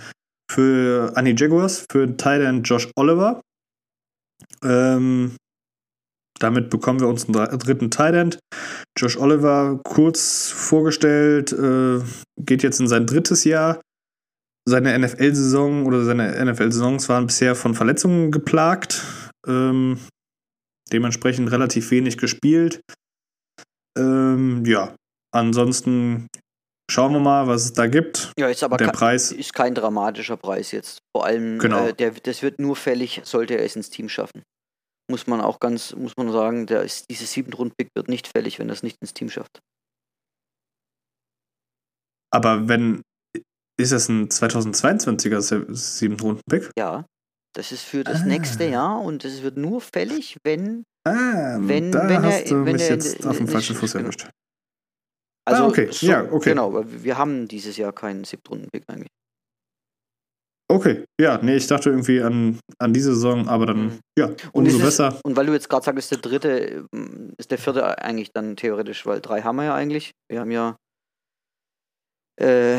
für 0.50 1.12
Annie 1.16 1.34
Jaguars, 1.36 1.86
für 1.90 2.06
Titan 2.16 2.62
Josh 2.62 2.88
Oliver. 2.96 3.40
Ähm, 4.62 5.36
damit 6.42 6.70
bekommen 6.70 7.00
wir 7.00 7.08
uns 7.08 7.26
einen 7.26 7.58
dritten 7.58 7.90
Tight. 7.90 8.38
Josh 8.98 9.16
Oliver, 9.16 9.80
kurz 9.84 10.50
vorgestellt, 10.50 11.52
äh, 11.52 12.00
geht 12.40 12.62
jetzt 12.62 12.80
in 12.80 12.88
sein 12.88 13.06
drittes 13.06 13.44
Jahr. 13.44 13.80
Seine 14.68 14.96
NFL-Saison 14.98 15.86
oder 15.86 16.04
seine 16.04 16.44
NFL-Saisons 16.44 17.08
waren 17.08 17.26
bisher 17.26 17.54
von 17.54 17.74
Verletzungen 17.74 18.30
geplagt. 18.30 19.02
Ähm, 19.46 19.98
dementsprechend 20.92 21.50
relativ 21.50 21.90
wenig 21.90 22.18
gespielt. 22.18 22.80
Ähm, 23.98 24.64
ja, 24.64 24.94
ansonsten 25.34 26.28
schauen 26.90 27.12
wir 27.12 27.20
mal, 27.20 27.46
was 27.46 27.64
es 27.64 27.72
da 27.72 27.86
gibt. 27.86 28.32
Ja, 28.38 28.48
ist 28.48 28.62
aber 28.62 28.76
der 28.76 28.88
Preis 28.88 29.32
ist 29.32 29.54
kein 29.54 29.74
dramatischer 29.74 30.36
Preis 30.36 30.70
jetzt. 30.72 30.98
Vor 31.16 31.26
allem, 31.26 31.58
genau. 31.58 31.88
äh, 31.88 31.94
der, 31.94 32.12
das 32.12 32.42
wird 32.42 32.60
nur 32.60 32.76
fällig, 32.76 33.20
sollte 33.24 33.54
er 33.56 33.64
es 33.64 33.74
ins 33.74 33.90
Team 33.90 34.08
schaffen 34.08 34.42
muss 35.12 35.26
man 35.26 35.42
auch 35.42 35.60
ganz, 35.60 35.94
muss 35.94 36.16
man 36.16 36.32
sagen, 36.32 36.66
der 36.66 36.82
ist, 36.82 37.10
dieses 37.10 37.30
siebten 37.30 37.52
Rundpick 37.52 37.90
wird 37.94 38.08
nicht 38.08 38.26
fällig, 38.26 38.58
wenn 38.58 38.70
er 38.70 38.72
es 38.72 38.82
nicht 38.82 38.96
ins 39.02 39.12
Team 39.12 39.28
schafft. 39.28 39.60
Aber 42.30 42.66
wenn, 42.66 43.02
ist 43.78 43.92
das 43.92 44.08
ein 44.08 44.28
2022er 44.28 45.74
siebten 45.74 46.18
Rundpick? 46.18 46.70
Ja, 46.78 47.04
das 47.54 47.72
ist 47.72 47.82
für 47.82 48.04
das 48.04 48.22
ah. 48.22 48.24
nächste 48.24 48.64
Jahr 48.64 49.02
und 49.02 49.22
es 49.26 49.42
wird 49.42 49.58
nur 49.58 49.82
fällig, 49.82 50.38
wenn, 50.44 50.84
ah, 51.04 51.58
wenn, 51.60 51.92
wenn 51.92 52.22
hast 52.22 52.44
er, 52.44 52.48
du 52.48 52.56
mich 52.56 52.88
jetzt 52.88 53.20
in, 53.20 53.26
auf 53.26 53.36
dem 53.36 53.48
falschen 53.48 53.76
Fuß 53.76 53.94
erwischt. 53.96 54.30
Also, 55.44 55.64
ah, 55.64 55.68
okay. 55.68 55.92
So, 55.92 56.06
ja, 56.06 56.24
okay. 56.32 56.50
Genau, 56.50 56.82
wir 56.86 57.18
haben 57.18 57.48
dieses 57.48 57.76
Jahr 57.76 57.92
keinen 57.92 58.24
siebten 58.24 58.54
Rundpick 58.54 58.84
eigentlich. 58.88 59.10
Okay, 60.72 61.04
ja, 61.20 61.38
nee, 61.42 61.56
ich 61.56 61.66
dachte 61.66 61.90
irgendwie 61.90 62.22
an, 62.22 62.58
an 62.78 62.94
diese 62.94 63.14
Saison, 63.14 63.46
aber 63.46 63.66
dann, 63.66 63.84
mhm. 63.84 63.98
ja, 64.18 64.30
umso 64.52 64.76
und 64.78 64.82
besser. 64.82 65.18
und 65.22 65.36
weil 65.36 65.44
du 65.44 65.52
jetzt 65.52 65.68
gerade 65.68 65.84
sagst, 65.84 66.10
der 66.10 66.18
dritte, 66.18 66.86
ist 67.36 67.50
der 67.50 67.58
vierte 67.58 67.98
eigentlich 67.98 68.30
dann 68.32 68.56
theoretisch, 68.56 69.04
weil 69.04 69.20
drei 69.20 69.42
haben 69.42 69.56
wir 69.56 69.64
ja 69.64 69.74
eigentlich. 69.74 70.12
Wir 70.30 70.40
haben 70.40 70.50
ja, 70.50 70.76
äh, 72.40 72.78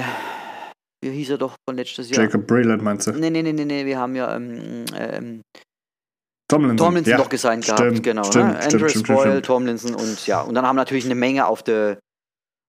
wie 1.04 1.12
hieß 1.12 1.32
er 1.32 1.38
doch 1.38 1.56
von 1.70 1.78
letztes 1.78 2.10
Jahr? 2.10 2.24
Jacob 2.24 2.48
Breland 2.48 2.82
meinst 2.82 3.06
du? 3.06 3.12
Nee, 3.12 3.30
nee, 3.30 3.44
nee, 3.44 3.54
nee, 3.54 3.66
nee, 3.66 3.86
wir 3.86 4.00
haben 4.00 4.16
ja 4.16 4.36
ähm, 4.36 4.86
ähm, 4.98 5.42
Tomlinson, 6.50 6.78
Tomlinson 6.78 7.12
ja. 7.12 7.18
doch 7.18 7.30
gesigned 7.30 7.64
gehabt, 7.64 7.80
Stimmt, 7.80 8.02
genau. 8.02 8.24
stimmt, 8.24 8.54
ne? 8.54 8.62
stimmt, 8.62 8.74
Andrew 8.74 8.90
stimmt, 8.90 9.08
Spoil, 9.08 9.30
stimmt. 9.30 9.46
Tomlinson 9.46 9.94
und 9.94 10.26
ja, 10.26 10.42
und 10.42 10.56
dann 10.56 10.66
haben 10.66 10.78
natürlich 10.78 11.06
eine 11.06 11.16
Menge 11.16 11.46
auf 11.46 11.62
der 11.62 12.00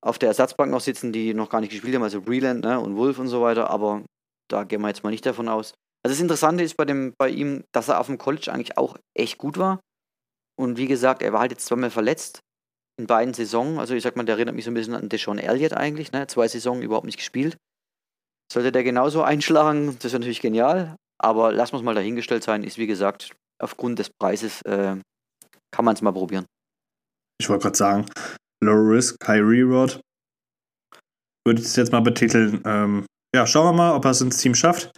auf 0.05 0.19
der 0.19 0.29
Ersatzbank 0.29 0.71
noch 0.71 0.83
sitzen, 0.83 1.13
die 1.13 1.33
noch 1.33 1.49
gar 1.49 1.63
nicht 1.63 1.71
gespielt 1.71 1.95
haben, 1.95 2.03
also 2.03 2.21
Breland 2.21 2.63
ne, 2.63 2.79
und 2.79 2.95
Wolf 2.97 3.19
und 3.19 3.29
so 3.29 3.41
weiter, 3.41 3.71
aber 3.71 4.03
da 4.51 4.65
gehen 4.65 4.81
wir 4.81 4.89
jetzt 4.89 5.03
mal 5.03 5.11
nicht 5.11 5.27
davon 5.27 5.49
aus. 5.49 5.75
Also 6.05 6.15
das 6.15 6.21
Interessante 6.21 6.63
ist 6.63 6.77
bei 6.77 6.85
dem, 6.85 7.15
bei 7.19 7.31
ihm, 7.31 7.65
dass 7.73 7.89
er 7.89 7.99
auf 7.99 8.07
dem 8.07 8.19
College 8.19 8.53
eigentlich 8.53 8.77
auch 8.77 8.97
echt 9.17 9.39
gut 9.39 9.59
war. 9.59 9.81
Und 10.57 10.77
wie 10.77 10.87
gesagt, 10.87 11.23
er 11.23 11.33
war 11.33 11.41
halt 11.41 11.53
jetzt 11.53 11.67
zweimal 11.67 11.91
verletzt 11.91 12.41
in 13.01 13.07
beiden 13.07 13.35
Saisonen. 13.35 13.79
Also 13.79 13.95
ich 13.95 14.03
sag 14.03 14.17
mal, 14.17 14.25
der 14.25 14.37
erinnert 14.37 14.55
mich 14.55 14.65
so 14.65 14.71
ein 14.71 14.75
bisschen 14.75 14.95
an 14.95 15.09
Deshaun 15.09 15.39
Elliott 15.39 15.73
eigentlich, 15.73 16.13
ne? 16.13 16.27
Zwei 16.27 16.47
Saisonen 16.47 16.83
überhaupt 16.83 17.07
nicht 17.07 17.17
gespielt. 17.17 17.57
Sollte 18.53 18.71
der 18.71 18.85
genauso 18.85 19.23
einschlagen, 19.23 19.97
das 20.01 20.13
wäre 20.13 20.21
natürlich 20.21 20.43
genial. 20.43 20.97
Aber 21.19 21.53
lassen 21.53 21.73
wir 21.73 21.79
es 21.79 21.85
mal 21.85 21.95
dahingestellt 21.95 22.45
sein, 22.45 22.63
ist 22.63 22.79
wie 22.79 22.87
gesagt, 22.87 23.33
aufgrund 23.61 23.99
des 23.99 24.11
Preises 24.11 24.63
äh, 24.63 24.97
kann 25.73 25.85
man 25.85 25.95
es 25.95 26.03
mal 26.03 26.13
probieren. 26.13 26.45
Ich 27.41 27.49
wollte 27.49 27.63
gerade 27.63 27.77
sagen, 27.77 28.07
Low 28.63 28.75
Risk, 28.75 29.17
High 29.27 29.41
Reward. 29.41 30.01
Würde 31.47 31.61
ich 31.61 31.67
es 31.67 31.77
jetzt 31.77 31.93
mal 31.93 32.01
betiteln. 32.01 32.63
Ähm, 32.65 33.07
ja, 33.35 33.47
schauen 33.47 33.67
wir 33.67 33.73
mal, 33.73 33.95
ob 33.95 34.05
er 34.05 34.13
es 34.13 34.21
ins 34.21 34.39
Team 34.39 34.55
schafft. 34.55 34.93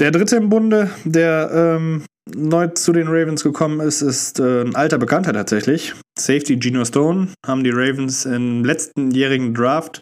Der 0.00 0.10
dritte 0.10 0.36
im 0.36 0.48
Bunde, 0.48 0.90
der 1.04 1.50
ähm, 1.52 2.04
neu 2.34 2.66
zu 2.68 2.92
den 2.92 3.06
Ravens 3.06 3.44
gekommen 3.44 3.80
ist, 3.80 4.02
ist 4.02 4.40
äh, 4.40 4.62
ein 4.62 4.74
alter 4.74 4.98
Bekannter 4.98 5.32
tatsächlich. 5.32 5.94
Safety 6.18 6.56
Geno 6.56 6.84
Stone 6.84 7.28
haben 7.46 7.62
die 7.62 7.70
Ravens 7.70 8.24
im 8.24 8.64
letztenjährigen 8.64 9.54
Draft 9.54 10.00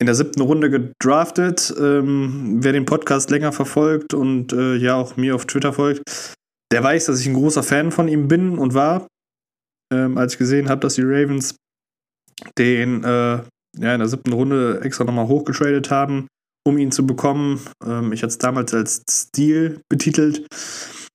in 0.00 0.06
der 0.06 0.14
siebten 0.14 0.42
Runde 0.42 0.70
gedraftet. 0.70 1.74
Ähm, 1.76 2.58
wer 2.60 2.72
den 2.72 2.86
Podcast 2.86 3.30
länger 3.30 3.50
verfolgt 3.50 4.14
und 4.14 4.52
äh, 4.52 4.76
ja 4.76 4.94
auch 4.94 5.16
mir 5.16 5.34
auf 5.34 5.46
Twitter 5.46 5.72
folgt, 5.72 6.34
der 6.72 6.84
weiß, 6.84 7.06
dass 7.06 7.20
ich 7.20 7.26
ein 7.26 7.34
großer 7.34 7.64
Fan 7.64 7.90
von 7.90 8.06
ihm 8.06 8.28
bin 8.28 8.58
und 8.58 8.74
war. 8.74 9.08
Ähm, 9.92 10.18
als 10.18 10.34
ich 10.34 10.38
gesehen 10.38 10.68
habe, 10.68 10.80
dass 10.80 10.94
die 10.94 11.02
Ravens 11.02 11.56
den 12.58 13.02
äh, 13.02 13.42
ja, 13.78 13.94
in 13.94 13.98
der 13.98 14.08
siebten 14.08 14.32
Runde 14.32 14.80
extra 14.82 15.04
nochmal 15.04 15.26
hochgetradet 15.26 15.90
haben, 15.90 16.28
um 16.66 16.78
ihn 16.78 16.90
zu 16.92 17.06
bekommen. 17.06 17.60
Ähm, 17.84 18.12
ich 18.12 18.22
hatte 18.22 18.30
es 18.30 18.38
damals 18.38 18.72
als 18.74 19.02
Stil 19.10 19.80
betitelt. 19.88 20.46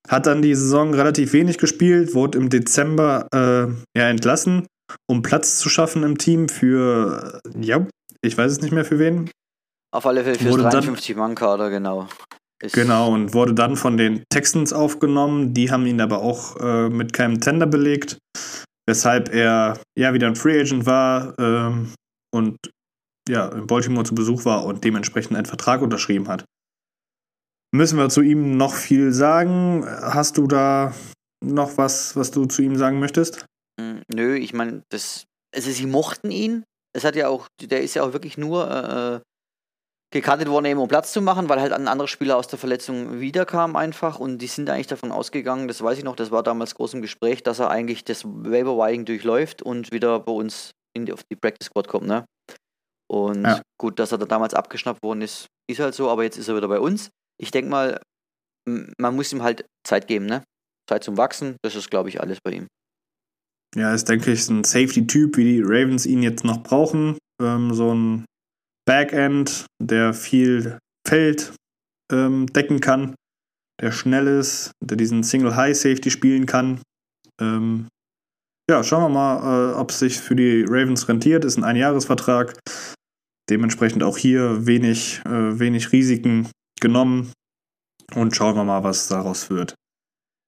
Hat 0.07 0.25
dann 0.25 0.41
die 0.41 0.55
Saison 0.55 0.93
relativ 0.93 1.33
wenig 1.33 1.57
gespielt, 1.57 2.13
wurde 2.13 2.37
im 2.37 2.49
Dezember 2.49 3.27
äh, 3.33 3.67
ja, 3.97 4.09
entlassen, 4.09 4.65
um 5.07 5.21
Platz 5.21 5.57
zu 5.57 5.69
schaffen 5.69 6.03
im 6.03 6.17
Team 6.17 6.49
für, 6.49 7.41
äh, 7.45 7.65
ja, 7.65 7.85
ich 8.21 8.37
weiß 8.37 8.51
es 8.51 8.61
nicht 8.61 8.71
mehr 8.71 8.85
für 8.85 8.99
wen. 8.99 9.29
Auf 9.91 10.05
alle 10.05 10.23
Fälle 10.23 10.37
dann- 10.37 10.71
53-Mann-Kader, 10.83 11.69
genau. 11.69 12.07
Ist, 12.61 12.75
Genau, 12.75 13.13
und 13.13 13.33
wurde 13.33 13.53
dann 13.53 13.75
von 13.77 13.97
den 13.97 14.23
Texans 14.29 14.73
aufgenommen. 14.73 15.53
Die 15.53 15.71
haben 15.71 15.85
ihn 15.85 16.01
aber 16.01 16.21
auch 16.21 16.57
äh, 16.59 16.89
mit 16.89 17.13
keinem 17.13 17.39
Tender 17.39 17.65
belegt, 17.65 18.17
weshalb 18.87 19.33
er 19.33 19.79
ja 19.97 20.13
wieder 20.13 20.27
ein 20.27 20.35
Free 20.35 20.59
Agent 20.59 20.85
war 20.85 21.33
ähm, 21.39 21.93
und 22.35 22.57
ja, 23.29 23.47
in 23.49 23.67
Baltimore 23.67 24.05
zu 24.05 24.15
Besuch 24.15 24.45
war 24.45 24.65
und 24.65 24.83
dementsprechend 24.83 25.37
einen 25.37 25.45
Vertrag 25.45 25.81
unterschrieben 25.81 26.27
hat. 26.27 26.43
Müssen 27.71 27.97
wir 27.97 28.09
zu 28.09 28.21
ihm 28.21 28.57
noch 28.57 28.73
viel 28.73 29.11
sagen? 29.11 29.85
Hast 29.85 30.37
du 30.37 30.47
da 30.47 30.93
noch 31.43 31.77
was, 31.77 32.15
was 32.15 32.31
du 32.31 32.45
zu 32.45 32.63
ihm 32.63 32.75
sagen 32.75 32.99
möchtest? 32.99 33.45
Mm, 33.79 33.99
Nö, 34.11 34.35
ich 34.35 34.53
meine, 34.53 34.83
das. 34.89 35.25
Also 35.55 35.71
sie 35.71 35.85
mochten 35.85 36.31
ihn. 36.31 36.63
Es 36.93 37.03
hat 37.03 37.15
ja 37.15 37.27
auch, 37.27 37.47
der 37.61 37.81
ist 37.81 37.93
ja 37.93 38.03
auch 38.03 38.13
wirklich 38.13 38.37
nur 38.37 38.69
äh, 38.69 39.19
gekartet 40.11 40.49
worden, 40.49 40.65
eben 40.65 40.79
um 40.79 40.87
Platz 40.87 41.13
zu 41.13 41.21
machen, 41.21 41.49
weil 41.49 41.61
halt 41.61 41.71
ein 41.71 41.87
anderer 41.87 42.07
Spieler 42.07 42.37
aus 42.37 42.47
der 42.47 42.57
Verletzung 42.57 43.19
wiederkam 43.19 43.75
einfach 43.75 44.19
und 44.19 44.39
die 44.39 44.47
sind 44.47 44.69
eigentlich 44.69 44.87
davon 44.87 45.11
ausgegangen, 45.11 45.67
das 45.67 45.83
weiß 45.83 45.99
ich 45.99 46.03
noch, 46.03 46.15
das 46.15 46.31
war 46.31 46.41
damals 46.41 46.75
groß 46.75 46.95
im 46.95 47.01
Gespräch, 47.01 47.43
dass 47.43 47.59
er 47.59 47.69
eigentlich 47.69 48.03
das 48.05 48.25
Waiver 48.25 48.75
Wiring 48.77 49.05
durchläuft 49.05 49.61
und 49.61 49.91
wieder 49.91 50.19
bei 50.19 50.31
uns 50.31 50.71
in 50.95 51.05
die, 51.05 51.13
auf 51.13 51.21
die 51.31 51.35
Practice 51.35 51.67
Squad 51.67 51.87
kommt, 51.87 52.07
ne? 52.07 52.25
Und 53.09 53.43
Ja. 53.43 53.61
gut, 53.79 53.99
dass 53.99 54.11
er 54.11 54.17
da 54.17 54.25
damals 54.25 54.53
abgeschnappt 54.53 55.01
worden 55.03 55.21
ist, 55.21 55.47
ist 55.69 55.79
halt 55.79 55.95
so, 55.95 56.09
aber 56.09 56.23
jetzt 56.23 56.37
ist 56.37 56.47
er 56.47 56.55
wieder 56.55 56.67
bei 56.67 56.79
uns. 56.79 57.09
Ich 57.39 57.51
denke 57.51 57.69
mal, 57.69 58.01
man 58.67 59.15
muss 59.15 59.33
ihm 59.33 59.41
halt 59.41 59.65
Zeit 59.83 60.07
geben, 60.07 60.25
ne? 60.25 60.43
Zeit 60.87 61.03
zum 61.03 61.17
Wachsen, 61.17 61.57
das 61.63 61.75
ist, 61.75 61.89
glaube 61.89 62.09
ich, 62.09 62.21
alles 62.21 62.39
bei 62.43 62.51
ihm. 62.51 62.67
Ja, 63.75 63.93
ist, 63.93 64.09
denke 64.09 64.31
ich, 64.31 64.49
ein 64.49 64.63
Safety-Typ, 64.63 65.37
wie 65.37 65.43
die 65.43 65.61
Ravens 65.61 66.05
ihn 66.05 66.23
jetzt 66.23 66.43
noch 66.43 66.63
brauchen. 66.63 67.17
Ähm, 67.41 67.73
so 67.73 67.93
ein 67.93 68.25
Backend, 68.85 69.65
der 69.81 70.13
viel 70.13 70.79
Feld 71.07 71.53
ähm, 72.11 72.47
decken 72.47 72.79
kann, 72.79 73.13
der 73.79 73.91
schnell 73.91 74.27
ist, 74.27 74.71
der 74.83 74.97
diesen 74.97 75.21
Single-High-Safety 75.23 76.09
spielen 76.09 76.47
kann. 76.47 76.81
Ähm, 77.39 77.87
ja, 78.69 78.83
schauen 78.83 79.03
wir 79.03 79.09
mal, 79.09 79.71
äh, 79.71 79.75
ob 79.75 79.91
es 79.91 79.99
sich 79.99 80.19
für 80.19 80.35
die 80.35 80.63
Ravens 80.67 81.07
rentiert. 81.07 81.45
Ist 81.45 81.57
ein 81.57 81.63
Einjahresvertrag. 81.63 82.59
Dementsprechend 83.49 84.03
auch 84.03 84.17
hier 84.17 84.65
wenig, 84.65 85.21
äh, 85.25 85.59
wenig 85.59 85.91
Risiken 85.91 86.49
genommen. 86.79 87.31
Und 88.15 88.35
schauen 88.35 88.55
wir 88.55 88.63
mal, 88.63 88.83
was 88.83 89.07
daraus 89.07 89.49
wird. 89.49 89.75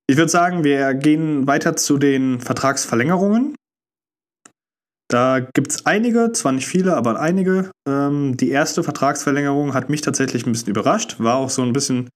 Ich 0.08 0.18
würde 0.18 0.32
sagen, 0.32 0.64
wir 0.64 0.94
gehen 0.94 1.48
weiter 1.48 1.76
zu 1.76 1.98
den 1.98 2.40
Vertragsverlängerungen. 2.42 3.56
Da 5.08 5.40
gibt 5.40 5.72
es 5.72 5.86
einige, 5.86 6.32
zwar 6.32 6.54
nicht 6.54 6.68
viele, 6.68 6.96
aber 6.96 7.20
einige. 7.20 7.72
Ähm, 7.88 8.38
die 8.38 8.50
erste 8.50 8.84
Vertragsverlängerung 8.84 9.74
hat 9.74 9.90
mich 9.90 10.02
tatsächlich 10.02 10.46
ein 10.46 10.54
bisschen 10.54 10.70
überrascht. 10.70 11.20
War 11.20 11.36
auch 11.36 11.50
so 11.50 11.62
ein 11.62 11.74
bisschen 11.74 12.10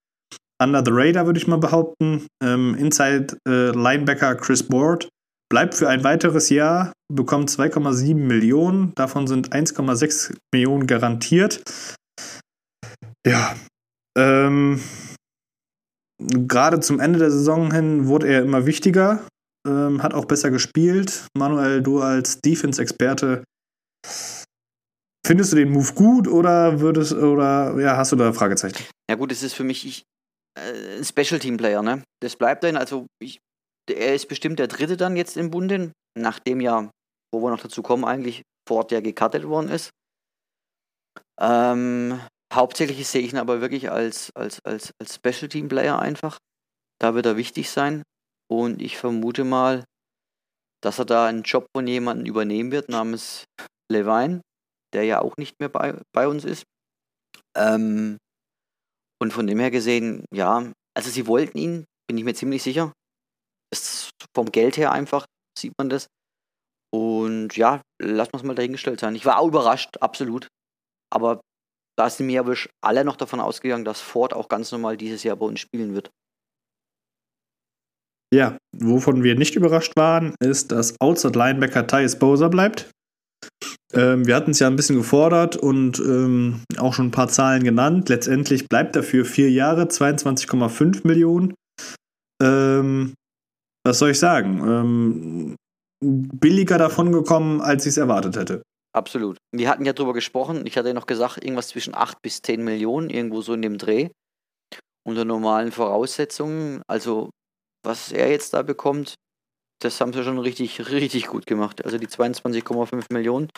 under 0.61 0.81
the 0.83 0.91
radar, 0.93 1.25
würde 1.25 1.37
ich 1.37 1.47
mal 1.47 1.57
behaupten. 1.57 2.25
Ähm, 2.41 2.75
Inside 2.75 3.37
äh, 3.47 3.71
Linebacker 3.71 4.35
Chris 4.35 4.63
Board 4.63 5.09
bleibt 5.49 5.75
für 5.75 5.89
ein 5.89 6.03
weiteres 6.03 6.49
Jahr, 6.49 6.93
bekommt 7.13 7.49
2,7 7.49 8.15
Millionen. 8.15 8.93
Davon 8.95 9.27
sind 9.27 9.53
1,6 9.53 10.35
Millionen 10.53 10.87
garantiert. 10.87 11.61
Ja. 13.25 13.55
Ähm, 14.17 14.81
gerade 16.19 16.79
zum 16.79 16.99
Ende 16.99 17.19
der 17.19 17.31
Saison 17.31 17.73
hin 17.73 18.07
wurde 18.07 18.27
er 18.27 18.43
immer 18.43 18.65
wichtiger, 18.65 19.27
ähm, 19.67 20.01
hat 20.01 20.13
auch 20.13 20.25
besser 20.25 20.51
gespielt. 20.51 21.27
Manuel, 21.37 21.81
du 21.81 22.01
als 22.01 22.39
Defense-Experte, 22.41 23.43
findest 25.25 25.51
du 25.51 25.57
den 25.57 25.71
Move 25.71 25.93
gut 25.93 26.27
oder 26.27 26.79
würdest 26.79 27.13
oder 27.13 27.77
ja, 27.79 27.97
hast 27.97 28.11
du 28.11 28.15
da 28.15 28.31
Fragezeichen? 28.31 28.85
Ja 29.09 29.15
gut, 29.15 29.31
es 29.31 29.43
ist 29.43 29.53
für 29.53 29.63
mich 29.63 29.85
ich, 29.85 30.03
äh, 30.57 30.97
ein 30.97 31.03
Special 31.03 31.39
Team 31.39 31.57
Player, 31.57 31.81
ne? 31.81 32.03
Das 32.21 32.35
bleibt 32.35 32.63
dann, 32.63 32.77
also 32.77 33.07
ich, 33.21 33.39
er 33.89 34.15
ist 34.15 34.27
bestimmt 34.27 34.59
der 34.59 34.67
dritte 34.67 34.97
dann 34.97 35.15
jetzt 35.15 35.37
im 35.37 35.51
Bunde, 35.51 35.91
nachdem 36.17 36.61
ja, 36.61 36.89
wo 37.33 37.41
wir 37.41 37.49
noch 37.49 37.61
dazu 37.61 37.81
kommen, 37.81 38.05
eigentlich 38.05 38.43
Ford 38.67 38.91
ja 38.91 38.99
gekartet 39.01 39.47
worden 39.47 39.69
ist. 39.69 39.91
Ähm, 41.39 42.19
hauptsächlich 42.53 43.07
sehe 43.07 43.21
ich 43.21 43.33
ihn 43.33 43.39
aber 43.39 43.61
wirklich 43.61 43.91
als, 43.91 44.31
als, 44.35 44.59
als, 44.65 44.91
als 44.99 45.15
Special 45.15 45.49
Team 45.49 45.67
Player 45.67 45.99
einfach. 45.99 46.37
Da 46.99 47.13
wird 47.13 47.25
er 47.25 47.37
wichtig 47.37 47.69
sein. 47.69 48.03
Und 48.49 48.81
ich 48.81 48.97
vermute 48.97 49.43
mal, 49.43 49.83
dass 50.81 50.99
er 50.99 51.05
da 51.05 51.25
einen 51.25 51.43
Job 51.43 51.67
von 51.75 51.87
jemandem 51.87 52.27
übernehmen 52.27 52.71
wird 52.71 52.89
namens 52.89 53.45
Levine, 53.91 54.41
der 54.93 55.03
ja 55.03 55.21
auch 55.21 55.35
nicht 55.37 55.59
mehr 55.59 55.69
bei, 55.69 55.99
bei 56.13 56.27
uns 56.27 56.45
ist. 56.45 56.63
Ähm, 57.57 58.17
und 59.21 59.33
von 59.33 59.47
dem 59.47 59.59
her 59.59 59.71
gesehen, 59.71 60.25
ja, 60.31 60.71
also 60.95 61.09
sie 61.09 61.27
wollten 61.27 61.57
ihn, 61.57 61.85
bin 62.07 62.17
ich 62.17 62.23
mir 62.23 62.35
ziemlich 62.35 62.63
sicher. 62.63 62.93
Das 63.75 64.09
vom 64.33 64.51
Geld 64.51 64.77
her 64.77 64.91
einfach 64.91 65.25
sieht 65.57 65.73
man 65.77 65.89
das. 65.89 66.07
Und 66.93 67.57
ja, 67.57 67.81
lass 68.01 68.29
uns 68.29 68.43
mal 68.43 68.55
dahingestellt 68.55 68.99
sein. 68.99 69.15
Ich 69.15 69.25
war 69.25 69.39
auch 69.39 69.47
überrascht, 69.47 69.97
absolut. 69.99 70.47
Aber 71.13 71.41
da 71.97 72.09
sind 72.09 72.27
mir 72.27 72.39
aber 72.39 72.55
alle 72.81 73.03
noch 73.03 73.17
davon 73.17 73.39
ausgegangen, 73.39 73.85
dass 73.85 74.01
Ford 74.01 74.33
auch 74.33 74.49
ganz 74.49 74.71
normal 74.71 74.97
dieses 74.97 75.23
Jahr 75.23 75.35
bei 75.35 75.45
uns 75.45 75.59
spielen 75.59 75.93
wird. 75.93 76.09
Ja, 78.33 78.57
wovon 78.75 79.23
wir 79.23 79.35
nicht 79.35 79.55
überrascht 79.55 79.93
waren, 79.95 80.35
ist, 80.41 80.71
dass 80.71 80.99
Outside 80.99 81.37
Linebacker 81.37 81.87
Tyus 81.87 82.17
Bowser 82.17 82.49
bleibt. 82.49 82.89
Ähm, 83.93 84.25
wir 84.25 84.35
hatten 84.35 84.51
es 84.51 84.59
ja 84.59 84.67
ein 84.67 84.75
bisschen 84.75 84.97
gefordert 84.97 85.55
und 85.55 85.99
ähm, 85.99 86.63
auch 86.77 86.93
schon 86.93 87.07
ein 87.07 87.11
paar 87.11 87.29
Zahlen 87.29 87.63
genannt. 87.63 88.09
Letztendlich 88.09 88.67
bleibt 88.67 88.95
er 88.95 89.03
für 89.03 89.25
vier 89.25 89.49
Jahre 89.51 89.83
22,5 89.83 91.07
Millionen. 91.07 91.53
Ähm, 92.41 93.13
was 93.85 93.99
soll 93.99 94.11
ich 94.11 94.19
sagen? 94.19 94.59
Ähm, 94.65 95.55
billiger 96.01 96.77
davon 96.77 97.11
gekommen, 97.11 97.61
als 97.61 97.85
ich 97.85 97.91
es 97.91 97.97
erwartet 97.97 98.35
hätte. 98.35 98.61
Absolut. 98.93 99.37
Wir 99.51 99.69
hatten 99.69 99.85
ja 99.85 99.93
drüber 99.93 100.13
gesprochen. 100.13 100.65
Ich 100.65 100.77
hatte 100.77 100.89
ja 100.89 100.93
noch 100.93 101.05
gesagt, 101.05 101.43
irgendwas 101.43 101.69
zwischen 101.69 101.95
8 101.95 102.21
bis 102.21 102.41
10 102.41 102.63
Millionen, 102.63 103.09
irgendwo 103.09 103.41
so 103.41 103.53
in 103.53 103.61
dem 103.61 103.77
Dreh. 103.77 104.09
Unter 105.05 105.25
normalen 105.25 105.71
Voraussetzungen. 105.71 106.81
Also, 106.87 107.29
was 107.83 108.11
er 108.11 108.31
jetzt 108.31 108.53
da 108.53 108.63
bekommt, 108.63 109.15
das 109.81 110.01
haben 110.01 110.13
sie 110.13 110.23
schon 110.23 110.39
richtig, 110.39 110.89
richtig 110.89 111.27
gut 111.27 111.45
gemacht. 111.45 111.83
Also 111.85 111.97
die 111.97 112.07
22,5 112.07 113.13
Millionen 113.13 113.49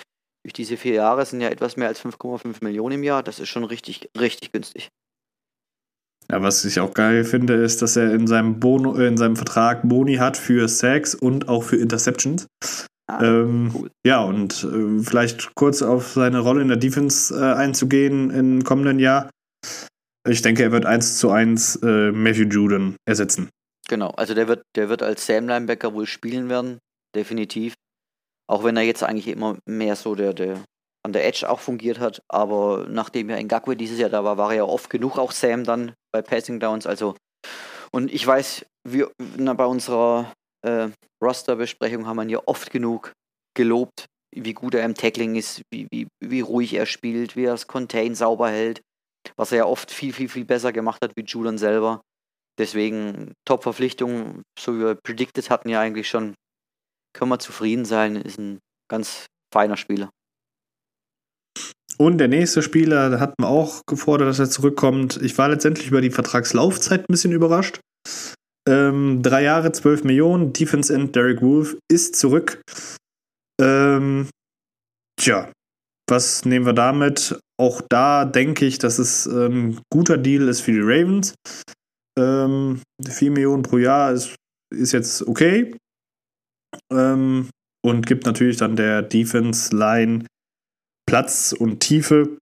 durch 0.43 0.53
diese 0.53 0.77
vier 0.77 0.93
Jahre 0.93 1.25
sind 1.25 1.41
ja 1.41 1.49
etwas 1.49 1.77
mehr 1.77 1.87
als 1.87 2.03
5,5 2.03 2.63
Millionen 2.63 2.95
im 2.95 3.03
Jahr. 3.03 3.23
Das 3.23 3.39
ist 3.39 3.49
schon 3.49 3.63
richtig, 3.63 4.09
richtig 4.17 4.51
günstig. 4.51 4.89
Ja, 6.29 6.41
was 6.41 6.65
ich 6.65 6.79
auch 6.79 6.93
geil 6.93 7.23
finde, 7.23 7.53
ist, 7.53 7.81
dass 7.81 7.95
er 7.95 8.13
in 8.13 8.27
seinem, 8.27 8.59
Bono, 8.59 8.95
in 8.95 9.17
seinem 9.17 9.37
Vertrag 9.37 9.87
Boni 9.87 10.15
hat 10.15 10.35
für 10.35 10.67
Sacks 10.67 11.15
und 11.15 11.47
auch 11.47 11.63
für 11.63 11.77
Interceptions. 11.77 12.47
Ah, 13.09 13.23
ähm, 13.23 13.71
cool. 13.73 13.89
Ja, 14.05 14.21
und 14.21 14.65
äh, 14.65 15.01
vielleicht 15.01 15.55
kurz 15.55 15.81
auf 15.81 16.07
seine 16.13 16.39
Rolle 16.39 16.61
in 16.61 16.67
der 16.67 16.77
Defense 16.77 17.33
äh, 17.33 17.53
einzugehen 17.53 18.29
im 18.31 18.63
kommenden 18.65 18.99
Jahr. 18.99 19.29
Ich 20.27 20.41
denke, 20.41 20.63
er 20.63 20.73
wird 20.73 20.85
eins 20.85 21.17
zu 21.17 21.31
eins 21.31 21.77
äh, 21.77 22.11
Matthew 22.11 22.49
Juden 22.49 22.97
ersetzen. 23.05 23.49
Genau, 23.87 24.09
also 24.09 24.33
der 24.33 24.49
wird, 24.49 24.63
der 24.75 24.89
wird 24.89 25.01
als 25.01 25.25
Sam 25.25 25.47
Linebacker 25.47 25.93
wohl 25.93 26.05
spielen 26.05 26.49
werden, 26.49 26.79
definitiv. 27.15 27.73
Auch 28.49 28.65
wenn 28.65 28.75
er 28.75 28.83
jetzt 28.83 29.03
eigentlich 29.03 29.29
immer 29.29 29.57
mehr 29.65 29.95
so 29.95 30.15
der, 30.15 30.33
der 30.33 30.63
an 31.05 31.13
der 31.13 31.25
Edge 31.25 31.49
auch 31.49 31.61
fungiert 31.61 31.99
hat. 31.99 32.21
Aber 32.27 32.85
nachdem 32.89 33.29
ja 33.29 33.41
Ngakwe 33.41 33.77
dieses 33.77 33.99
Jahr 33.99 34.09
da 34.09 34.25
war, 34.25 34.37
war 34.37 34.51
er 34.51 34.57
ja 34.57 34.63
oft 34.63 34.89
genug 34.89 35.17
auch 35.17 35.31
Sam 35.31 35.63
dann 35.63 35.93
bei 36.11 36.21
Passing 36.21 36.59
Downs. 36.59 36.85
Also, 36.85 37.15
und 37.91 38.11
ich 38.11 38.25
weiß, 38.25 38.65
wir 38.87 39.11
na, 39.37 39.53
bei 39.53 39.65
unserer 39.65 40.33
äh, 40.65 40.89
Roster-Besprechung 41.23 42.05
haben 42.05 42.17
wir 42.17 42.23
ihn 42.23 42.29
ja 42.29 42.41
oft 42.45 42.71
genug 42.71 43.13
gelobt, 43.55 44.05
wie 44.35 44.53
gut 44.53 44.75
er 44.75 44.85
im 44.85 44.95
Tackling 44.95 45.35
ist, 45.35 45.61
wie, 45.71 45.87
wie, 45.91 46.07
wie 46.23 46.41
ruhig 46.41 46.73
er 46.73 46.85
spielt, 46.85 47.35
wie 47.35 47.45
er 47.45 47.51
das 47.51 47.67
Contain 47.67 48.15
sauber 48.15 48.49
hält. 48.49 48.81
Was 49.35 49.51
er 49.51 49.57
ja 49.59 49.65
oft 49.65 49.91
viel, 49.91 50.13
viel, 50.13 50.29
viel 50.29 50.45
besser 50.45 50.71
gemacht 50.71 51.01
hat 51.03 51.11
wie 51.17 51.23
Julian 51.23 51.57
selber. 51.57 52.01
Deswegen 52.57 53.33
Top-Verpflichtung, 53.45 54.41
so 54.57 54.75
wie 54.75 54.79
wir 54.79 54.95
predicted 54.95 55.49
hatten 55.49 55.69
ja 55.69 55.81
eigentlich 55.81 56.07
schon, 56.07 56.33
können 57.13 57.31
wir 57.31 57.39
zufrieden 57.39 57.85
sein, 57.85 58.15
ist 58.15 58.39
ein 58.39 58.59
ganz 58.89 59.25
feiner 59.53 59.77
Spieler. 59.77 60.09
Und 61.97 62.19
der 62.19 62.27
nächste 62.27 62.61
Spieler, 62.61 63.09
da 63.09 63.19
hat 63.19 63.33
man 63.39 63.49
auch 63.49 63.81
gefordert, 63.87 64.27
dass 64.27 64.39
er 64.39 64.49
zurückkommt. 64.49 65.19
Ich 65.21 65.37
war 65.37 65.49
letztendlich 65.49 65.87
über 65.87 66.01
die 66.01 66.11
Vertragslaufzeit 66.11 67.01
ein 67.01 67.11
bisschen 67.11 67.31
überrascht. 67.31 67.79
Ähm, 68.67 69.21
drei 69.23 69.43
Jahre, 69.43 69.71
12 69.71 70.03
Millionen. 70.03 70.53
Defense 70.53 70.93
End 70.93 71.15
Derek 71.15 71.41
Wolf 71.41 71.77
ist 71.91 72.15
zurück. 72.15 72.61
Ähm, 73.59 74.29
tja, 75.19 75.51
was 76.07 76.45
nehmen 76.45 76.65
wir 76.65 76.73
damit? 76.73 77.39
Auch 77.59 77.81
da 77.89 78.25
denke 78.25 78.65
ich, 78.65 78.77
dass 78.77 78.99
es 78.99 79.25
ein 79.25 79.79
guter 79.91 80.17
Deal 80.17 80.47
ist 80.47 80.61
für 80.61 80.73
die 80.73 80.81
Ravens. 80.81 81.33
Ähm, 82.19 82.81
4 83.07 83.31
Millionen 83.31 83.63
pro 83.63 83.77
Jahr 83.79 84.11
ist, 84.11 84.35
ist 84.75 84.91
jetzt 84.91 85.27
okay. 85.27 85.75
Ähm, 86.91 87.49
und 87.83 88.05
gibt 88.05 88.25
natürlich 88.25 88.57
dann 88.57 88.75
der 88.75 89.01
Defense 89.01 89.75
Line 89.75 90.25
Platz 91.07 91.55
und 91.57 91.79
Tiefe 91.79 92.37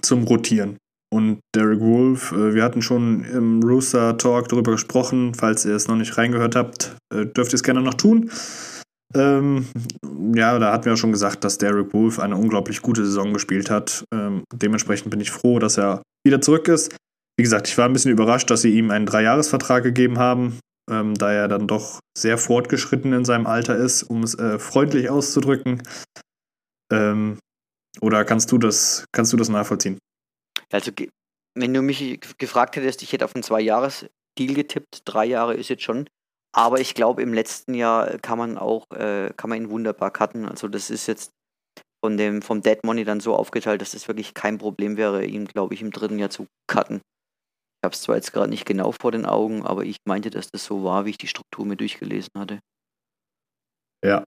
zum 0.00 0.24
Rotieren. 0.24 0.78
Und 1.12 1.40
Derek 1.54 1.80
Wolf, 1.80 2.32
äh, 2.32 2.54
wir 2.54 2.64
hatten 2.64 2.82
schon 2.82 3.24
im 3.24 3.62
Rooster 3.62 4.18
Talk 4.18 4.48
darüber 4.48 4.72
gesprochen. 4.72 5.34
Falls 5.34 5.64
ihr 5.64 5.74
es 5.74 5.88
noch 5.88 5.96
nicht 5.96 6.16
reingehört 6.18 6.56
habt, 6.56 6.96
äh, 7.14 7.26
dürft 7.26 7.52
ihr 7.52 7.56
es 7.56 7.62
gerne 7.62 7.80
noch 7.80 7.94
tun. 7.94 8.30
Ähm, 9.14 9.66
ja, 10.34 10.58
da 10.58 10.72
hatten 10.72 10.84
wir 10.84 10.92
ja 10.92 10.96
schon 10.96 11.12
gesagt, 11.12 11.44
dass 11.44 11.58
Derek 11.58 11.92
Wolf 11.92 12.18
eine 12.18 12.36
unglaublich 12.36 12.82
gute 12.82 13.04
Saison 13.04 13.32
gespielt 13.32 13.70
hat. 13.70 14.04
Ähm, 14.12 14.42
dementsprechend 14.52 15.10
bin 15.10 15.20
ich 15.20 15.30
froh, 15.30 15.58
dass 15.58 15.78
er 15.78 16.02
wieder 16.24 16.40
zurück 16.40 16.68
ist. 16.68 16.94
Wie 17.38 17.42
gesagt, 17.42 17.68
ich 17.68 17.78
war 17.78 17.86
ein 17.86 17.92
bisschen 17.92 18.10
überrascht, 18.10 18.50
dass 18.50 18.62
sie 18.62 18.76
ihm 18.76 18.90
einen 18.90 19.06
Dreijahresvertrag 19.06 19.84
gegeben 19.84 20.18
haben, 20.18 20.58
ähm, 20.90 21.14
da 21.14 21.32
er 21.32 21.48
dann 21.48 21.68
doch 21.68 22.00
sehr 22.18 22.36
fortgeschritten 22.36 23.12
in 23.12 23.24
seinem 23.24 23.46
Alter 23.46 23.76
ist, 23.76 24.02
um 24.02 24.22
es 24.22 24.34
äh, 24.34 24.58
freundlich 24.58 25.08
auszudrücken. 25.08 25.82
Ähm, 26.92 27.38
oder 28.00 28.24
kannst 28.24 28.52
du 28.52 28.58
das, 28.58 29.04
kannst 29.12 29.32
du 29.32 29.36
das 29.36 29.48
nachvollziehen? 29.48 29.98
Also, 30.72 30.90
wenn 31.54 31.72
du 31.74 31.82
mich 31.82 32.20
gefragt 32.38 32.76
hättest, 32.76 33.02
ich 33.02 33.12
hätte 33.12 33.24
auf 33.24 33.34
einen 33.34 33.42
Zwei-Jahres-Deal 33.42 34.54
getippt. 34.54 35.02
Drei 35.04 35.26
Jahre 35.26 35.54
ist 35.54 35.68
jetzt 35.68 35.82
schon. 35.82 36.08
Aber 36.52 36.80
ich 36.80 36.94
glaube, 36.94 37.22
im 37.22 37.34
letzten 37.34 37.74
Jahr 37.74 38.18
kann 38.18 38.38
man 38.38 38.58
auch, 38.58 38.90
äh, 38.90 39.32
kann 39.36 39.50
man 39.50 39.62
ihn 39.62 39.70
wunderbar 39.70 40.10
cutten. 40.10 40.46
Also, 40.46 40.68
das 40.68 40.90
ist 40.90 41.06
jetzt 41.06 41.30
von 42.04 42.16
dem, 42.16 42.42
vom 42.42 42.62
Dead 42.62 42.82
Money 42.84 43.04
dann 43.04 43.20
so 43.20 43.34
aufgeteilt, 43.34 43.80
dass 43.80 43.94
es 43.94 44.08
wirklich 44.08 44.34
kein 44.34 44.58
Problem 44.58 44.96
wäre, 44.96 45.24
ihn, 45.24 45.46
glaube 45.46 45.74
ich, 45.74 45.82
im 45.82 45.90
dritten 45.90 46.18
Jahr 46.18 46.30
zu 46.30 46.46
cutten. 46.66 46.96
Ich 46.96 47.84
habe 47.84 47.94
es 47.94 48.02
zwar 48.02 48.16
jetzt 48.16 48.32
gerade 48.32 48.50
nicht 48.50 48.66
genau 48.66 48.92
vor 48.92 49.12
den 49.12 49.26
Augen, 49.26 49.64
aber 49.64 49.84
ich 49.84 49.96
meinte, 50.06 50.30
dass 50.30 50.48
das 50.50 50.64
so 50.64 50.82
war, 50.84 51.04
wie 51.04 51.10
ich 51.10 51.18
die 51.18 51.28
Struktur 51.28 51.66
mir 51.66 51.76
durchgelesen 51.76 52.30
hatte. 52.36 52.60
Ja. 54.04 54.24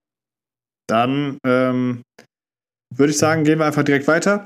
Dann 0.88 1.38
ähm, 1.46 2.04
würde 2.96 3.12
ich 3.12 3.18
sagen, 3.18 3.44
gehen 3.44 3.60
wir 3.60 3.66
einfach 3.66 3.84
direkt 3.84 4.08
weiter 4.08 4.46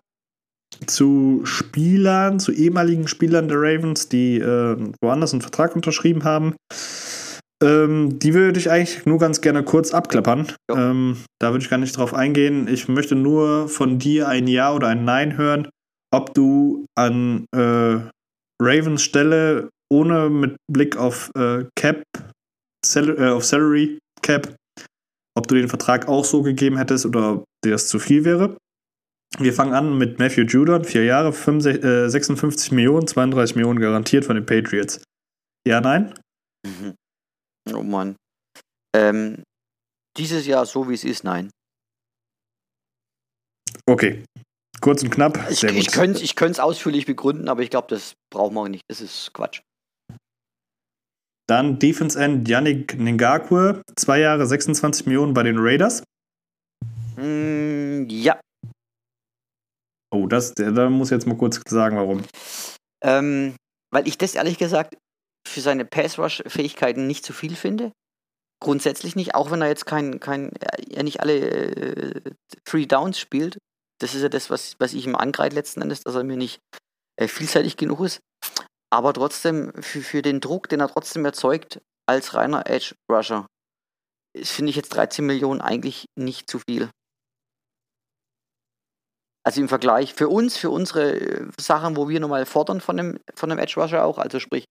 zu 0.88 1.42
Spielern, 1.44 2.40
zu 2.40 2.52
ehemaligen 2.52 3.08
Spielern 3.08 3.48
der 3.48 3.58
Ravens, 3.58 4.10
die 4.10 4.40
äh, 4.40 4.78
woanders 5.02 5.34
einen 5.34 5.42
Vertrag 5.42 5.76
unterschrieben 5.76 6.24
haben. 6.24 6.56
Ähm, 7.64 8.20
die 8.20 8.34
würde 8.34 8.60
ich 8.60 8.70
eigentlich 8.70 9.06
nur 9.06 9.20
ganz 9.20 9.42
gerne 9.42 9.64
kurz 9.64 9.94
abklappern. 9.94 10.48
Ähm, 10.72 11.18
da 11.40 11.52
würde 11.52 11.64
ich 11.64 11.70
gar 11.70 11.78
nicht 11.78 11.96
drauf 11.96 12.14
eingehen. 12.14 12.68
Ich 12.68 12.88
möchte 12.88 13.16
nur 13.16 13.70
von 13.70 14.00
dir 14.00 14.28
ein 14.28 14.48
Ja 14.48 14.74
oder 14.74 14.88
ein 14.88 15.06
Nein 15.06 15.38
hören, 15.38 15.70
ob 16.12 16.34
du 16.34 16.86
an 16.96 17.46
äh, 17.56 18.00
Ravens 18.62 19.04
Stelle 19.04 19.70
ohne 19.92 20.30
mit 20.30 20.58
Blick 20.72 20.98
auf 20.98 21.32
äh, 21.38 21.66
Cap, 21.76 22.04
Sal 22.86 23.18
äh, 23.18 23.30
auf 23.30 23.46
Salary 23.46 24.00
Cap, 24.22 24.56
ob 25.36 25.48
du 25.48 25.56
den 25.56 25.70
Vertrag 25.70 26.08
auch 26.08 26.26
so 26.26 26.42
gegeben 26.42 26.78
hättest 26.78 27.06
oder 27.06 27.44
dir 27.64 27.72
das 27.72 27.88
zu 27.88 28.00
viel 28.00 28.26
wäre. 28.26 28.58
Wir 29.40 29.54
fangen 29.54 29.74
an 29.74 29.98
mit 29.98 30.20
Matthew 30.20 30.44
Judon, 30.44 30.84
vier 30.84 31.06
Jahre, 31.06 31.34
65, 31.34 31.84
äh, 31.84 32.10
56 32.10 32.72
Millionen, 32.72 33.08
32 33.08 33.56
Millionen 33.56 33.80
garantiert 33.80 34.26
von 34.26 34.36
den 34.36 34.46
Patriots. 34.46 35.04
Ja, 35.68 35.82
nein? 35.82 36.14
Mhm. 36.66 36.94
Oh 37.74 37.82
Mann. 37.82 38.16
Ähm, 38.96 39.42
dieses 40.18 40.46
Jahr 40.46 40.66
so 40.66 40.88
wie 40.88 40.94
es 40.94 41.04
ist, 41.04 41.24
nein. 41.24 41.50
Okay. 43.88 44.24
Kurz 44.82 45.02
und 45.02 45.10
knapp. 45.10 45.50
Ich, 45.50 45.64
ich 45.64 45.92
könnte 45.92 46.22
es 46.22 46.22
ich 46.22 46.62
ausführlich 46.62 47.06
begründen, 47.06 47.48
aber 47.48 47.62
ich 47.64 47.70
glaube, 47.70 47.88
das 47.90 48.14
brauchen 48.32 48.54
wir 48.54 48.62
auch 48.62 48.68
nicht. 48.68 48.84
Das 48.90 49.02
ist 49.02 49.32
Quatsch. 49.34 49.62
Dann 51.48 51.80
Defense 51.80 52.18
End 52.20 52.48
Yannick 52.48 52.98
Ngakwe, 52.98 53.82
zwei 53.98 54.20
Jahre 54.20 54.48
26 54.48 55.06
Millionen 55.06 55.34
bei 55.34 55.44
den 55.44 55.58
Raiders. 55.60 56.04
Mm, 57.18 58.08
ja. 58.10 58.40
Oh, 60.14 60.28
das, 60.28 60.54
da 60.54 60.90
muss 60.90 61.10
ich 61.10 61.16
jetzt 61.16 61.28
mal 61.28 61.38
kurz 61.38 61.60
sagen, 61.68 61.98
warum. 61.98 62.24
Ähm, 63.04 63.56
weil 63.92 64.08
ich 64.08 64.18
das 64.18 64.36
ehrlich 64.36 64.58
gesagt 64.58 64.96
für 65.48 65.60
seine 65.60 65.86
Pass-Rush-Fähigkeiten 65.86 67.08
nicht 67.08 67.26
zu 67.26 67.34
viel 67.34 67.56
finde. 67.56 67.92
Grundsätzlich 68.62 69.16
nicht, 69.16 69.36
auch 69.36 69.52
wenn 69.52 69.62
er 69.62 69.68
jetzt 69.68 69.86
kein, 69.86 70.20
kein 70.20 70.52
er 70.90 71.04
nicht 71.04 71.20
alle 71.20 71.40
äh, 71.40 72.22
Three 72.64 72.86
Downs 72.86 73.20
spielt. 73.20 73.58
Das 74.00 74.16
ist 74.16 74.22
ja 74.22 74.30
das, 74.30 74.50
was, 74.50 74.76
was 74.80 74.94
ich 74.94 75.06
ihm 75.06 75.16
angreife 75.16 75.56
letzten 75.56 75.82
Endes, 75.82 76.02
dass 76.02 76.16
er 76.16 76.24
mir 76.24 76.38
nicht 76.38 76.60
äh, 77.18 77.28
vielseitig 77.28 77.76
genug 77.76 78.00
ist. 78.02 78.20
Aber 78.94 79.12
trotzdem, 79.12 79.74
für, 79.82 80.02
für 80.02 80.22
den 80.22 80.40
Druck, 80.40 80.70
den 80.70 80.80
er 80.80 80.88
trotzdem 80.88 81.26
erzeugt, 81.26 81.82
als 82.08 82.36
reiner 82.36 82.68
Edge-Rusher, 82.68 83.48
finde 84.38 84.70
ich 84.70 84.76
jetzt 84.76 84.90
13 84.90 85.26
Millionen 85.26 85.62
eigentlich 85.62 86.06
nicht 86.16 86.48
zu 86.48 86.60
viel. 86.60 86.92
Also 89.44 89.62
im 89.62 89.68
Vergleich 89.68 90.14
für 90.14 90.30
uns, 90.30 90.58
für 90.58 90.70
unsere 90.70 91.20
äh, 91.20 91.48
Sachen, 91.60 91.98
wo 91.98 92.08
wir 92.08 92.20
nochmal 92.20 92.46
fordern 92.46 92.82
von 92.82 92.98
dem, 92.98 93.20
von 93.34 93.50
dem 93.50 93.58
Edge 93.58 93.82
Rusher 93.82 94.06
auch, 94.06 94.20
also 94.20 94.40
sprich, 94.40 94.66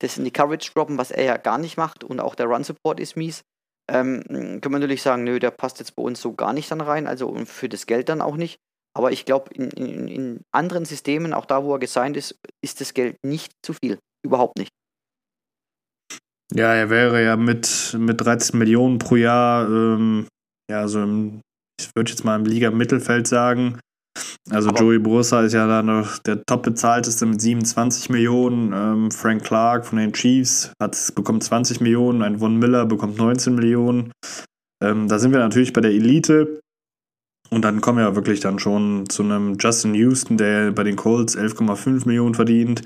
das 0.00 0.16
in 0.16 0.24
die 0.24 0.30
Coverage 0.30 0.72
droppen, 0.72 0.96
was 0.96 1.10
er 1.10 1.24
ja 1.24 1.36
gar 1.36 1.58
nicht 1.58 1.76
macht 1.76 2.04
und 2.04 2.20
auch 2.20 2.34
der 2.34 2.46
Run 2.46 2.64
Support 2.64 2.98
ist 3.00 3.16
mies, 3.16 3.42
ähm, 3.90 4.24
können 4.26 4.62
wir 4.62 4.78
natürlich 4.78 5.02
sagen, 5.02 5.24
nö, 5.24 5.38
der 5.38 5.50
passt 5.50 5.78
jetzt 5.78 5.94
bei 5.94 6.02
uns 6.02 6.22
so 6.22 6.32
gar 6.32 6.54
nicht 6.54 6.70
dann 6.70 6.80
rein, 6.80 7.06
also 7.06 7.34
für 7.44 7.68
das 7.68 7.84
Geld 7.84 8.08
dann 8.08 8.22
auch 8.22 8.36
nicht. 8.36 8.56
Aber 8.96 9.12
ich 9.12 9.24
glaube, 9.24 9.52
in, 9.54 9.70
in, 9.70 10.08
in 10.08 10.40
anderen 10.52 10.84
Systemen, 10.84 11.32
auch 11.32 11.46
da, 11.46 11.62
wo 11.64 11.74
er 11.74 11.78
gesigned 11.78 12.16
ist, 12.16 12.38
ist 12.64 12.80
das 12.80 12.94
Geld 12.94 13.16
nicht 13.24 13.52
zu 13.64 13.72
viel. 13.72 13.98
Überhaupt 14.24 14.58
nicht. 14.58 14.70
Ja, 16.52 16.74
er 16.74 16.90
wäre 16.90 17.22
ja 17.22 17.36
mit, 17.36 17.94
mit 17.98 18.20
13 18.20 18.58
Millionen 18.58 18.98
pro 18.98 19.16
Jahr, 19.16 19.68
ähm, 19.68 20.26
ja, 20.70 20.88
so 20.88 21.02
im, 21.02 21.42
ich 21.78 21.90
würde 21.94 22.10
jetzt 22.10 22.24
mal 22.24 22.36
im 22.36 22.46
Liga-Mittelfeld 22.46 23.26
sagen, 23.26 23.78
also 24.50 24.70
Aber 24.70 24.80
Joey 24.80 24.98
Bosa 24.98 25.42
ist 25.42 25.52
ja 25.52 25.66
da 25.66 25.82
noch 25.82 26.18
der 26.18 26.42
top 26.44 26.62
bezahlteste 26.62 27.26
mit 27.26 27.40
27 27.40 28.08
Millionen. 28.10 28.72
Ähm, 28.72 29.10
Frank 29.10 29.44
Clark 29.44 29.86
von 29.86 29.98
den 29.98 30.12
Chiefs 30.12 30.72
hat, 30.80 30.96
bekommt 31.14 31.44
20 31.44 31.80
Millionen. 31.80 32.22
Ein 32.22 32.38
Von 32.38 32.56
Miller 32.56 32.86
bekommt 32.86 33.18
19 33.18 33.54
Millionen. 33.54 34.12
Ähm, 34.82 35.08
da 35.08 35.18
sind 35.18 35.32
wir 35.32 35.40
natürlich 35.40 35.72
bei 35.72 35.80
der 35.80 35.90
Elite. 35.90 36.60
Und 37.50 37.62
dann 37.62 37.80
kommen 37.80 37.98
wir 37.98 38.04
ja 38.04 38.14
wirklich 38.14 38.40
dann 38.40 38.58
schon 38.58 39.08
zu 39.08 39.22
einem 39.22 39.56
Justin 39.58 39.94
Houston, 39.94 40.36
der 40.36 40.70
bei 40.72 40.84
den 40.84 40.96
Colts 40.96 41.36
11,5 41.36 42.06
Millionen 42.06 42.34
verdient, 42.34 42.82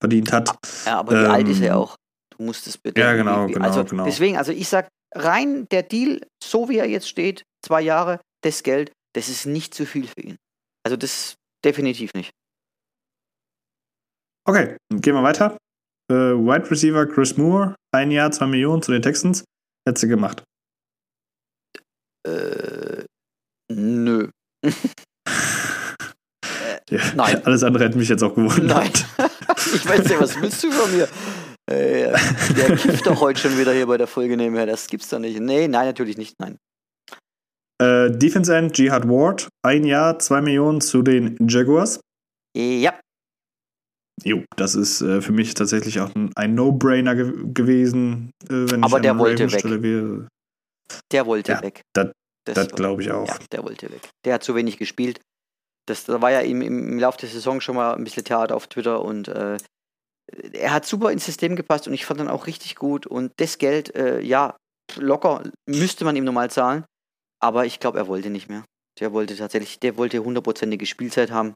verdient 0.00 0.32
hat. 0.32 0.54
Ja, 0.84 0.98
aber 0.98 1.12
wie 1.12 1.24
ähm, 1.24 1.30
alt 1.30 1.48
ist 1.48 1.60
er 1.60 1.76
auch? 1.76 1.96
Du 2.36 2.44
musst 2.44 2.66
es 2.66 2.76
bitte. 2.76 3.00
Ja, 3.00 3.14
genau, 3.14 3.46
genau, 3.46 3.64
also 3.64 3.84
genau. 3.84 4.04
Deswegen, 4.04 4.36
also 4.36 4.52
ich 4.52 4.68
sag, 4.68 4.88
rein 5.14 5.66
der 5.70 5.82
Deal, 5.82 6.20
so 6.42 6.68
wie 6.68 6.78
er 6.78 6.86
jetzt 6.86 7.08
steht, 7.08 7.44
zwei 7.64 7.80
Jahre, 7.80 8.20
das 8.42 8.62
Geld, 8.62 8.92
Das 9.14 9.28
ist 9.28 9.46
nicht 9.46 9.74
zu 9.74 9.86
viel 9.86 10.06
für 10.06 10.20
ihn. 10.20 10.36
Also 10.84 10.96
das 10.96 11.36
definitiv 11.64 12.12
nicht. 12.14 12.30
Okay, 14.46 14.76
gehen 14.90 15.14
wir 15.14 15.22
weiter. 15.22 15.56
Äh, 16.10 16.14
Wide 16.14 16.70
Receiver 16.70 17.06
Chris 17.06 17.36
Moore, 17.36 17.74
ein 17.92 18.10
Jahr, 18.10 18.30
zwei 18.30 18.46
Millionen 18.46 18.82
zu 18.82 18.92
den 18.92 19.02
Texans. 19.02 19.44
Hätte 19.86 20.00
sie 20.00 20.08
gemacht. 20.08 20.42
Äh, 22.26 23.04
nö. 23.70 24.28
Ja, 26.90 27.00
nein. 27.14 27.44
Alles 27.44 27.62
andere 27.62 27.84
hätte 27.84 27.98
mich 27.98 28.08
jetzt 28.08 28.22
auch 28.22 28.34
gewundert. 28.34 28.64
Nein. 28.64 28.90
ich 29.74 29.86
weiß 29.86 30.04
nicht, 30.04 30.20
was 30.20 30.40
willst 30.40 30.64
du 30.64 30.70
von 30.70 30.90
mir? 30.90 31.06
Äh, 31.70 32.16
der 32.56 32.76
kifft 32.76 33.06
doch 33.06 33.20
heute 33.20 33.38
schon 33.40 33.58
wieder 33.58 33.74
hier 33.74 33.86
bei 33.86 33.98
der 33.98 34.06
Folge 34.06 34.38
nebenher. 34.38 34.64
Das 34.64 34.86
gibt's 34.86 35.10
doch 35.10 35.18
nicht. 35.18 35.38
Nee, 35.38 35.68
nein, 35.68 35.84
natürlich 35.84 36.16
nicht. 36.16 36.36
Nein. 36.40 36.56
Äh, 37.78 38.10
Defense 38.10 38.56
End 38.56 38.76
Jihad 38.78 39.06
Ward, 39.06 39.48
ein 39.62 39.84
Jahr, 39.84 40.18
zwei 40.18 40.40
Millionen 40.40 40.80
zu 40.80 41.02
den 41.02 41.36
Jaguars. 41.46 42.00
Ja, 42.56 42.98
Jo, 44.24 44.42
das 44.56 44.74
ist 44.74 45.00
äh, 45.00 45.20
für 45.20 45.30
mich 45.32 45.54
tatsächlich 45.54 46.00
auch 46.00 46.12
ein, 46.16 46.32
ein 46.34 46.54
No-Brainer 46.54 47.14
ge 47.14 47.32
gewesen, 47.54 48.30
äh, 48.44 48.48
wenn 48.70 48.82
Aber 48.82 48.96
ich 48.96 49.02
der 49.02 49.12
an 49.12 49.18
wollte 49.18 49.44
Ravens 49.44 49.62
weg. 49.64 49.82
Wäre. 49.82 50.28
der 51.12 51.26
wollte 51.26 51.52
Ja, 51.52 51.62
weg. 51.62 51.82
das- 51.94 52.10
Das 52.48 52.68
Das 52.68 52.76
glaube 52.76 53.02
ich 53.02 53.10
auch. 53.10 53.26
Ja, 53.26 53.38
der 53.52 53.64
wollte 53.64 53.90
weg. 53.90 54.08
Der 54.24 54.34
hat 54.34 54.42
zu 54.42 54.54
wenig 54.54 54.78
gespielt. 54.78 55.20
Das, 55.86 56.04
da 56.04 56.20
war 56.20 56.30
ja 56.30 56.40
im, 56.40 56.60
im 56.60 56.98
Laufe 56.98 57.18
der 57.18 57.28
Saison 57.28 57.60
schon 57.60 57.76
mal 57.76 57.94
ein 57.94 58.04
bisschen 58.04 58.24
Theater 58.24 58.56
auf 58.56 58.66
Twitter 58.66 59.02
und 59.02 59.28
äh, 59.28 59.56
er 60.52 60.72
hat 60.72 60.84
super 60.84 61.10
ins 61.10 61.24
System 61.24 61.56
gepasst 61.56 61.86
und 61.86 61.94
ich 61.94 62.04
fand 62.04 62.20
ihn 62.20 62.28
auch 62.28 62.46
richtig 62.46 62.76
gut. 62.76 63.06
Und 63.06 63.32
das 63.36 63.58
Geld, 63.58 63.94
äh, 63.94 64.20
ja, 64.20 64.56
locker 64.96 65.42
müsste 65.66 66.04
man 66.04 66.16
ihm 66.16 66.24
normal 66.24 66.50
zahlen, 66.50 66.84
aber 67.40 67.66
ich 67.66 67.80
glaube, 67.80 67.98
er 67.98 68.08
wollte 68.08 68.30
nicht 68.30 68.48
mehr. 68.48 68.64
Der 69.00 69.12
wollte 69.12 69.36
tatsächlich, 69.36 69.78
der 69.78 69.96
wollte 69.96 70.22
hundertprozentige 70.22 70.86
Spielzeit 70.86 71.30
haben. 71.30 71.54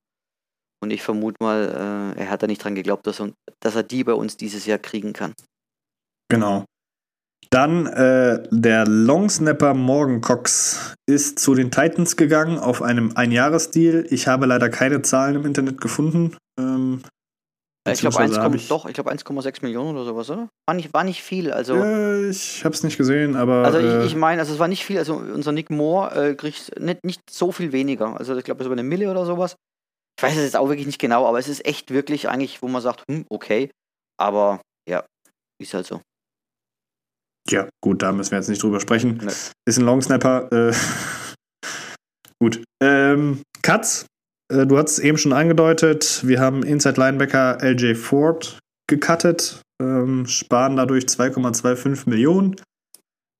Und 0.82 0.90
ich 0.90 1.02
vermute 1.02 1.36
mal, 1.40 2.14
äh, 2.16 2.20
er 2.20 2.30
hat 2.30 2.42
da 2.42 2.46
nicht 2.46 2.64
dran 2.64 2.74
geglaubt, 2.74 3.06
dass 3.06 3.20
er, 3.20 3.32
dass 3.60 3.76
er 3.76 3.82
die 3.82 4.04
bei 4.04 4.14
uns 4.14 4.36
dieses 4.36 4.66
Jahr 4.66 4.78
kriegen 4.78 5.12
kann. 5.12 5.34
Genau. 6.28 6.64
Dann 7.50 7.86
äh, 7.86 8.42
der 8.50 8.86
Longsnapper 8.86 9.74
Morgan 9.74 10.20
Cox 10.22 10.94
ist 11.06 11.38
zu 11.38 11.54
den 11.54 11.70
Titans 11.70 12.16
gegangen 12.16 12.58
auf 12.58 12.80
einem 12.82 13.12
Einjahresdeal. 13.16 14.06
Ich 14.10 14.26
habe 14.26 14.46
leider 14.46 14.70
keine 14.70 15.02
Zahlen 15.02 15.36
im 15.36 15.44
Internet 15.46 15.80
gefunden. 15.80 16.36
Ähm, 16.58 17.02
Ich 17.86 18.00
glaube 18.00 18.16
Beziehungsweise 18.16 18.40
hab 18.40 18.52
1, 18.52 18.62
ich- 18.62 18.68
doch, 18.68 18.86
ich 18.86 18.94
glaube 18.94 19.10
1,6 19.10 19.60
Millionen 19.62 19.96
oder 19.96 20.04
sowas, 20.06 20.30
oder? 20.30 20.48
War 20.66 20.74
nicht, 20.74 20.94
war 20.94 21.04
nicht 21.04 21.22
viel, 21.22 21.52
also. 21.52 21.74
äh, 21.74 22.30
ich 22.30 22.64
habe 22.64 22.74
es 22.74 22.82
nicht 22.84 22.96
gesehen, 22.96 23.36
aber 23.36 23.64
Also 23.64 23.78
äh, 23.78 23.98
ich, 24.06 24.12
ich 24.12 24.16
meine, 24.16 24.40
also 24.40 24.54
es 24.54 24.58
war 24.58 24.68
nicht 24.68 24.84
viel, 24.84 24.96
also 24.98 25.16
unser 25.16 25.52
Nick 25.52 25.68
Moore 25.68 26.30
äh, 26.30 26.34
kriegt 26.34 26.80
nicht, 26.80 27.04
nicht 27.04 27.20
so 27.28 27.52
viel 27.52 27.72
weniger. 27.72 28.16
Also 28.18 28.36
ich 28.36 28.44
glaube, 28.44 28.62
es 28.62 28.68
war 28.68 28.72
eine 28.72 28.82
Mille 28.84 29.10
oder 29.10 29.26
sowas. 29.26 29.56
Ich 30.18 30.22
weiß 30.22 30.36
es 30.36 30.44
jetzt 30.44 30.56
auch 30.56 30.68
wirklich 30.68 30.86
nicht 30.86 31.00
genau, 31.00 31.26
aber 31.26 31.38
es 31.38 31.48
ist 31.48 31.66
echt 31.66 31.90
wirklich 31.90 32.28
eigentlich, 32.28 32.62
wo 32.62 32.68
man 32.68 32.80
sagt, 32.82 33.02
hm, 33.10 33.26
okay. 33.28 33.70
Aber 34.18 34.60
ja, 34.88 35.04
ist 35.60 35.74
halt 35.74 35.86
so. 35.86 36.00
Ja, 37.48 37.68
gut, 37.82 38.02
da 38.02 38.12
müssen 38.12 38.30
wir 38.32 38.38
jetzt 38.38 38.48
nicht 38.48 38.62
drüber 38.62 38.80
sprechen. 38.80 39.20
Nee. 39.22 39.32
Ist 39.66 39.78
ein 39.78 39.84
Longsnapper. 39.84 40.70
Äh, 40.70 40.74
gut. 42.40 42.62
Ähm, 42.82 43.42
Cuts, 43.62 44.06
äh, 44.52 44.66
du 44.66 44.78
hast 44.78 44.92
es 44.92 44.98
eben 44.98 45.18
schon 45.18 45.32
angedeutet. 45.32 46.22
Wir 46.26 46.40
haben 46.40 46.62
Inside 46.62 47.00
Linebacker 47.00 47.58
LJ 47.62 47.94
Ford 47.94 48.58
gecuttet, 48.88 49.62
ähm, 49.80 50.26
sparen 50.26 50.76
dadurch 50.76 51.04
2,25 51.04 52.08
Millionen. 52.08 52.56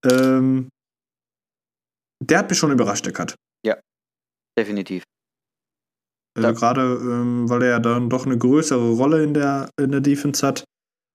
Ähm, 0.05 0.69
der 2.23 2.39
hat 2.39 2.51
mich 2.51 2.59
schon 2.59 2.73
überrascht, 2.73 3.07
der 3.07 3.13
Cut. 3.13 3.35
Definitiv. 4.59 5.05
Also 6.35 6.53
gerade, 6.55 6.81
ähm, 6.81 7.49
weil 7.49 7.63
er 7.63 7.71
ja 7.71 7.79
dann 7.79 8.09
doch 8.09 8.27
eine 8.27 8.39
größere 8.39 8.93
Rolle 8.93 9.23
in 9.23 9.35
der, 9.35 9.69
in 9.79 9.91
der 9.91 10.01
Defense 10.01 10.47
hat, 10.47 10.65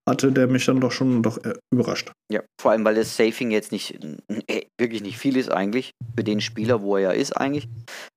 hatte 0.08 0.32
der 0.32 0.48
mich 0.48 0.66
dann 0.66 0.80
doch 0.80 0.92
schon 0.92 1.22
doch 1.22 1.38
äh, 1.44 1.54
überrascht. 1.72 2.12
Ja, 2.32 2.42
vor 2.60 2.72
allem, 2.72 2.86
weil 2.86 2.96
das 2.96 3.16
Safing 3.16 3.52
jetzt 3.52 3.72
nicht 3.72 4.00
äh, 4.48 4.66
wirklich 4.80 5.02
nicht 5.02 5.18
viel 5.18 5.36
ist 5.36 5.52
eigentlich 5.52 5.92
für 6.16 6.24
den 6.24 6.42
Spieler, 6.42 6.82
wo 6.82 6.96
er 6.96 7.02
ja 7.02 7.12
ist 7.12 7.34
eigentlich. 7.34 7.68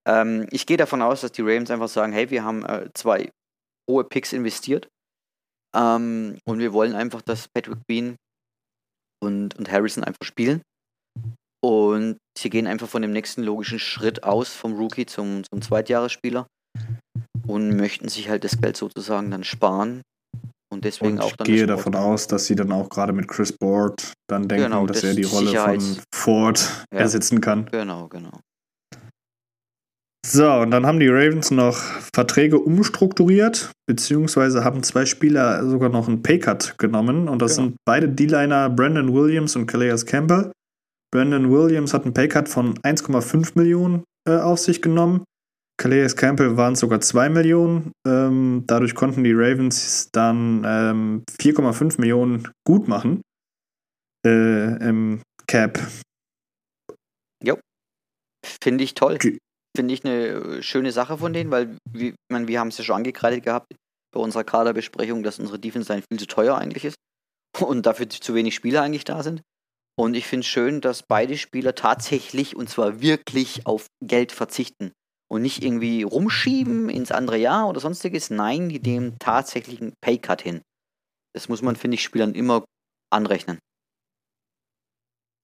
Ähm, 0.07 0.47
ich 0.51 0.67
gehe 0.67 0.77
davon 0.77 1.03
aus, 1.03 1.21
dass 1.21 1.33
die 1.33 1.43
Ravens 1.43 1.71
einfach 1.71 1.89
sagen, 1.89 2.13
hey, 2.13 2.31
wir 2.31 2.45
haben 2.45 2.65
äh, 2.65 2.89
zwei 2.95 3.31
hohe 3.91 4.05
Picks 4.05 4.33
investiert 4.33 4.89
ähm, 5.77 6.39
und 6.45 6.61
wir 6.61 6.73
wollen 6.73 6.95
einfach, 6.95 7.23
dass 7.23 7.49
Patrick 7.49 7.79
Bean 7.89 8.17
und, 9.23 9.59
und 9.59 9.71
Harrison 9.71 10.05
einfach 10.05 10.25
spielen. 10.25 10.63
Und 11.63 12.17
sie 12.39 12.49
gehen 12.49 12.67
einfach 12.67 12.89
von 12.89 13.03
dem 13.03 13.13
nächsten 13.13 13.43
logischen 13.43 13.79
Schritt 13.79 14.23
aus, 14.23 14.49
vom 14.49 14.75
Rookie 14.75 15.05
zum, 15.05 15.43
zum 15.45 15.61
Zweitjahresspieler 15.61 16.47
und 17.47 17.77
möchten 17.77 18.09
sich 18.09 18.29
halt 18.29 18.45
das 18.45 18.61
Geld 18.61 18.77
sozusagen 18.77 19.31
dann 19.31 19.45
sparen. 19.45 20.03
Und 20.73 20.85
deswegen 20.85 21.15
Und 21.15 21.21
auch 21.21 21.31
ich 21.31 21.37
dann 21.37 21.47
gehe 21.47 21.67
das 21.67 21.77
davon 21.77 21.95
aus, 21.97 22.27
dass 22.29 22.47
sie 22.47 22.55
dann 22.55 22.71
auch 22.73 22.89
gerade 22.89 23.13
mit 23.13 23.27
Chris 23.29 23.53
Board 23.53 24.13
dann 24.29 24.47
denken, 24.49 24.65
Genau, 24.67 24.87
dass 24.87 25.01
das 25.01 25.11
er 25.11 25.15
die 25.17 25.25
Rolle 25.25 25.53
von 25.53 25.97
Ford 26.15 26.87
Ja. 26.93 27.01
ersetzen 27.01 27.41
kann. 27.41 27.67
Genau, 27.73 28.09
genau. 28.09 28.31
So, 30.27 30.47
und 30.53 30.71
dann 30.71 30.87
haben 30.87 31.01
die 31.01 31.09
Ravens 31.09 31.51
noch 31.51 31.77
Verträge 32.15 32.59
umstrukturiert, 32.59 33.73
beziehungsweise 33.89 34.63
haben 34.65 34.83
zwei 34.83 35.07
Spieler 35.07 35.67
sogar 35.69 35.89
noch 35.89 36.07
einen 36.09 36.23
Paycut 36.23 36.75
genommen. 36.79 37.29
Und 37.29 37.41
das 37.43 37.57
Genau. 37.57 37.69
sind 37.69 37.77
beide 37.87 38.09
D-Liner 38.09 38.69
Brandon 38.71 39.13
Williams 39.15 39.57
und 39.57 39.67
Calais 39.67 40.05
Campbell. 40.05 40.53
Brandon 41.13 41.51
Williams 41.51 41.95
hat 41.95 42.05
einen 42.05 42.15
Paycut 42.15 42.49
von 42.49 42.75
1,5 42.85 43.53
Millionen 43.57 44.05
äh, 44.29 44.37
auf 44.37 44.61
sich 44.61 44.83
genommen. 44.83 45.25
Calais 45.81 46.15
Campbell 46.15 46.59
waren 46.59 46.75
es 46.75 46.81
sogar 46.81 47.01
2 47.01 47.31
Millionen. 47.31 47.93
Ähm, 48.07 48.65
dadurch 48.67 48.95
konnten 48.95 49.25
die 49.25 49.33
Ravens 49.33 50.11
dann 50.13 50.63
ähm, 50.67 51.25
4,5 51.41 51.99
Millionen 51.99 52.47
gut 52.67 52.87
machen 52.87 53.23
äh, 54.27 54.77
im 54.87 55.23
Cap. 55.47 55.81
Finde 58.63 58.85
ich 58.85 58.95
toll. 58.95 59.19
Finde 59.77 59.95
ich 59.95 60.05
eine 60.05 60.27
äh, 60.27 60.63
schöne 60.63 60.93
Sache 60.93 61.17
von 61.17 61.33
denen, 61.33 61.51
weil 61.51 61.77
wir, 61.91 62.15
meine, 62.31 62.49
wir 62.49 62.61
haben 62.61 62.69
es 62.69 62.79
ja 62.79 62.85
schon 62.85 62.97
angekreidet 62.97 63.45
gehabt 63.45 63.75
bei 64.13 64.21
unserer 64.21 64.45
Kaderbesprechung, 64.45 65.23
dass 65.23 65.39
unsere 65.39 65.59
Defense 65.59 66.03
viel 66.11 66.19
zu 66.19 66.27
teuer 66.27 66.59
eigentlich 66.59 66.85
ist 66.85 66.97
und 67.59 67.87
dafür 67.87 68.09
zu 68.09 68.35
wenig 68.35 68.55
Spieler 68.55 68.83
eigentlich 68.83 69.05
da 69.05 69.23
sind. 69.23 69.41
Und 69.99 70.15
ich 70.15 70.27
finde 70.27 70.45
es 70.45 70.49
schön, 70.49 70.81
dass 70.81 71.03
beide 71.03 71.39
Spieler 71.39 71.75
tatsächlich 71.75 72.57
und 72.57 72.69
zwar 72.69 73.01
wirklich 73.01 73.67
auf 73.67 73.87
Geld 74.03 74.33
verzichten 74.33 74.93
und 75.31 75.43
nicht 75.43 75.63
irgendwie 75.63 76.03
rumschieben 76.03 76.91
ins 76.91 77.13
andere 77.13 77.39
Jahr 77.39 77.69
oder 77.69 77.81
sonstiges. 77.81 78.31
Nein, 78.31 78.69
die 78.69 78.81
nehmen 78.81 79.17
tatsächlich 79.19 79.81
einen 79.81 79.95
Paycut 80.01 80.43
hin. 80.43 80.63
Das 81.35 81.49
muss 81.49 81.63
man, 81.63 81.77
finde 81.77 81.95
ich, 81.95 82.03
Spielern 82.03 82.35
immer 82.35 82.65
anrechnen. 83.13 83.59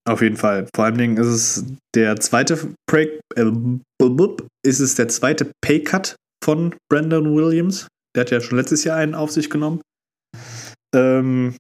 Auf 0.09 0.22
jeden 0.22 0.37
Fall. 0.37 0.68
Vor 0.75 0.85
allen 0.85 0.99
Dingen 0.99 1.16
ist 1.16 1.27
es 1.27 1.64
der 1.94 2.16
zweite 2.16 2.75
Pay, 2.88 3.20
äh, 3.35 3.51
ist 4.64 4.81
es 4.81 4.94
der 4.94 5.09
zweite 5.09 5.51
Paycut 5.61 6.16
von 6.44 6.75
Brandon 6.90 7.35
Williams. 7.35 7.88
Der 8.14 8.22
hat 8.22 8.31
ja 8.31 8.40
schon 8.40 8.59
letztes 8.59 8.85
Jahr 8.85 8.96
einen 8.96 9.14
auf 9.14 9.31
sich 9.33 9.51
genommen. 9.51 9.81
Ähm, 10.94 11.57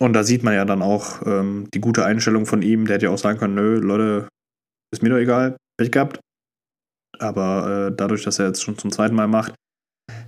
und 0.00 0.12
da 0.12 0.24
sieht 0.24 0.42
man 0.42 0.54
ja 0.54 0.64
dann 0.64 0.82
auch 0.82 1.24
ähm, 1.26 1.68
die 1.72 1.80
gute 1.80 2.04
Einstellung 2.04 2.46
von 2.46 2.62
ihm. 2.62 2.86
Der 2.86 2.94
hätte 2.94 3.06
ja 3.06 3.12
auch 3.12 3.18
sagen 3.18 3.38
können, 3.38 3.54
nö, 3.54 3.78
Leute, 3.78 4.28
ist 4.92 5.02
mir 5.02 5.10
doch 5.10 5.16
egal, 5.16 5.56
Pech 5.76 5.90
gehabt. 5.90 6.20
Aber 7.20 7.88
äh, 7.88 7.96
dadurch, 7.96 8.24
dass 8.24 8.38
er 8.38 8.46
jetzt 8.46 8.62
schon 8.62 8.78
zum 8.78 8.90
zweiten 8.92 9.14
Mal 9.14 9.28
macht, 9.28 9.54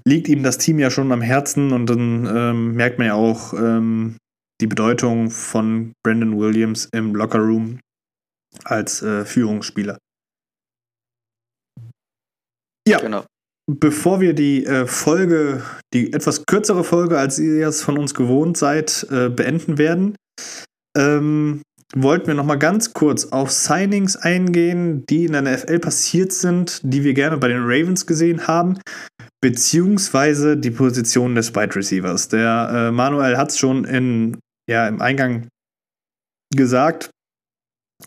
liegt 0.07 0.29
ihm 0.29 0.43
das 0.43 0.59
Team 0.59 0.79
ja 0.79 0.91
schon 0.91 1.13
am 1.13 1.21
Herzen 1.21 1.73
und 1.73 1.87
dann 1.87 2.27
ähm, 2.27 2.75
merkt 2.75 2.99
man 2.99 3.07
ja 3.09 3.15
auch, 3.15 3.53
ähm, 3.55 4.17
die 4.61 4.67
Bedeutung 4.67 5.31
von 5.31 5.93
Brandon 6.05 6.39
Williams 6.39 6.89
im 6.93 7.15
Lockerroom 7.15 7.81
als 8.65 9.03
äh, 9.03 9.25
Führungsspieler. 9.25 9.99
Ja, 12.87 12.99
Genau. 13.01 13.25
bevor 13.71 14.21
wir 14.21 14.35
die 14.35 14.67
äh, 14.67 14.87
Folge, 14.87 15.63
die 15.95 16.13
etwas 16.13 16.45
kürzere 16.47 16.85
Folge, 16.85 17.19
als 17.19 17.39
ihr 17.39 17.69
es 17.69 17.83
von 17.83 17.99
uns 17.99 18.15
gewohnt 18.15 18.57
seid, 18.57 19.07
äh, 19.11 19.29
beenden 19.29 19.79
werden, 19.79 20.17
ähm, 20.97 21.63
wollten 21.95 22.29
wir 22.29 22.35
noch 22.35 22.45
mal 22.45 22.57
ganz 22.57 22.93
kurz 22.93 23.27
auf 23.27 23.51
Signings 23.51 24.17
eingehen, 24.17 25.05
die 25.07 25.25
in 25.25 25.33
der 25.33 25.43
NFL 25.43 25.81
passiert 25.81 26.33
sind, 26.33 26.81
die 26.85 27.05
wir 27.05 27.15
gerne 27.15 27.37
bei 27.37 27.49
den 27.49 27.63
Ravens 27.63 28.07
gesehen 28.07 28.47
haben, 28.47 28.79
beziehungsweise 29.41 30.57
die 30.57 30.71
Position 30.71 31.35
des 31.35 31.55
Wide 31.55 31.75
Receivers. 31.75 32.29
Der 32.29 32.71
äh, 32.73 32.91
Manuel 32.93 33.37
hat 33.37 33.51
es 33.51 33.59
schon 33.59 33.85
in, 33.85 34.39
ja, 34.69 34.87
im 34.87 35.01
Eingang 35.01 35.49
gesagt. 36.55 37.11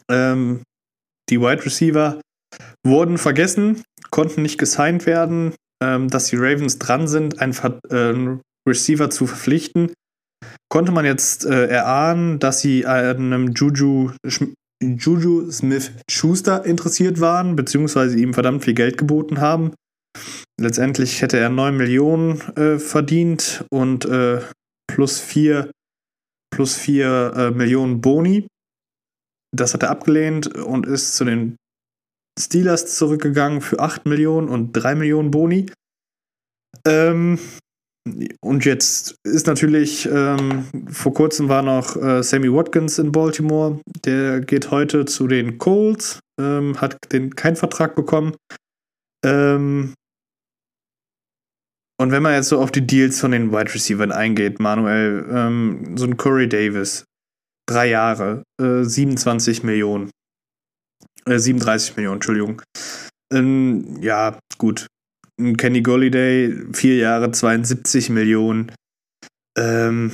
Ähm, 0.10 0.64
die 1.30 1.40
Wide 1.40 1.66
Receiver 1.66 2.22
wurden 2.86 3.18
vergessen, 3.18 3.84
konnten 4.12 4.42
nicht 4.42 4.58
gesigned 4.58 5.06
werden, 5.06 5.56
ähm, 5.82 6.08
dass 6.10 6.26
die 6.26 6.38
Ravens 6.38 6.80
dran 6.80 7.08
sind, 7.08 7.40
einen, 7.40 7.54
Ver 7.54 7.80
äh, 7.90 8.10
einen 8.10 8.42
Receiver 8.68 9.10
zu 9.10 9.28
verpflichten. 9.28 9.94
Konnte 10.70 10.92
man 10.92 11.06
jetzt 11.06 11.46
äh, 11.46 11.68
erahnen, 11.68 12.40
dass 12.40 12.62
sie 12.62 12.86
einem 12.86 13.54
Juju 13.54 14.12
Juju 14.82 15.50
Smith-Schuster 15.50 16.66
interessiert 16.66 17.22
waren, 17.22 17.56
beziehungsweise 17.56 18.18
ihm 18.18 18.34
verdammt 18.34 18.66
viel 18.66 18.74
Geld 18.74 18.98
geboten 18.98 19.40
haben. 19.40 19.74
Letztendlich 20.60 21.22
hätte 21.22 21.38
er 21.38 21.50
9 21.50 21.78
Millionen 21.78 22.42
äh, 22.58 22.80
verdient 22.80 23.66
und 23.72 24.06
äh, 24.06 24.42
plus 24.88 25.20
4 25.20 25.72
plus 26.54 26.76
4 26.76 27.34
äh, 27.36 27.52
Millionen 27.52 28.02
Boni. 28.02 28.48
Das 29.56 29.74
hat 29.74 29.84
er 29.84 29.90
abgelehnt 29.90 30.48
und 30.56 30.86
ist 30.86 31.16
zu 31.16 31.26
den 31.26 31.56
Steelers 32.40 32.96
zurückgegangen 32.96 33.62
für 33.62 33.80
8 33.80 34.06
Millionen 34.06 34.50
und 34.50 34.74
3 34.74 34.96
Millionen 34.96 35.32
Boni. 35.32 35.72
Ähm, 36.86 37.40
und 38.42 38.66
jetzt 38.66 39.16
ist 39.24 39.48
natürlich, 39.48 40.06
ähm, 40.12 40.66
vor 40.88 41.14
kurzem 41.14 41.48
war 41.48 41.62
noch 41.62 41.96
äh, 41.96 42.22
Sammy 42.22 42.52
Watkins 42.52 43.00
in 43.00 43.12
Baltimore. 43.14 43.80
Der 44.04 44.42
geht 44.42 44.72
heute 44.72 45.06
zu 45.06 45.28
den 45.28 45.58
Colts, 45.58 46.20
ähm, 46.40 46.80
hat 46.82 46.98
den 47.14 47.36
keinen 47.36 47.56
Vertrag 47.56 47.96
bekommen. 47.96 48.36
Ähm, 49.26 49.94
und 51.98 52.12
wenn 52.12 52.24
man 52.24 52.34
jetzt 52.34 52.50
so 52.50 52.60
auf 52.60 52.72
die 52.72 52.86
Deals 52.86 53.22
von 53.22 53.32
den 53.32 53.52
Wide 53.52 53.74
Receivers 53.74 54.12
eingeht, 54.12 54.60
Manuel, 54.60 55.26
ähm, 55.32 55.96
so 55.96 56.06
ein 56.06 56.18
Corey 56.18 56.50
Davis, 56.50 57.06
drei 57.66 57.88
Jahre, 57.88 58.44
äh, 58.62 58.84
27 58.84 59.64
Millionen. 59.64 60.12
Äh, 61.26 61.40
37 61.40 61.96
Millionen, 61.96 62.16
Entschuldigung. 62.16 62.62
Ähm, 63.32 64.02
ja, 64.02 64.38
gut. 64.58 64.88
Kenny 65.58 65.82
Golliday, 65.82 66.54
vier 66.74 66.98
Jahre, 66.98 67.32
72 67.32 68.10
Millionen. 68.10 68.72
Ähm, 69.58 70.12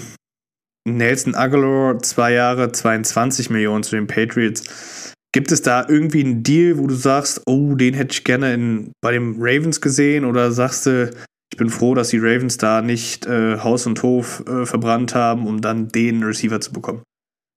Nelson 0.87 1.35
Aguilar, 1.35 1.99
zwei 1.99 2.33
Jahre, 2.33 2.71
22 2.71 3.49
Millionen 3.49 3.83
zu 3.83 3.95
den 3.95 4.07
Patriots. 4.07 5.13
Gibt 5.31 5.51
es 5.51 5.61
da 5.61 5.87
irgendwie 5.87 6.23
einen 6.23 6.41
Deal, 6.41 6.77
wo 6.77 6.87
du 6.87 6.95
sagst, 6.95 7.43
oh, 7.45 7.75
den 7.75 7.93
hätte 7.93 8.13
ich 8.13 8.23
gerne 8.23 8.53
in, 8.53 8.91
bei 9.01 9.11
den 9.11 9.35
Ravens 9.37 9.79
gesehen? 9.79 10.25
Oder 10.25 10.51
sagst 10.51 10.87
du, 10.87 11.11
ich 11.51 11.57
bin 11.57 11.69
froh, 11.69 11.93
dass 11.93 12.09
die 12.09 12.17
Ravens 12.17 12.57
da 12.57 12.81
nicht 12.81 13.27
äh, 13.27 13.59
Haus 13.59 13.85
und 13.85 14.01
Hof 14.01 14.43
äh, 14.47 14.65
verbrannt 14.65 15.13
haben, 15.13 15.45
um 15.45 15.61
dann 15.61 15.89
den 15.89 16.23
Receiver 16.23 16.59
zu 16.59 16.73
bekommen? 16.73 17.03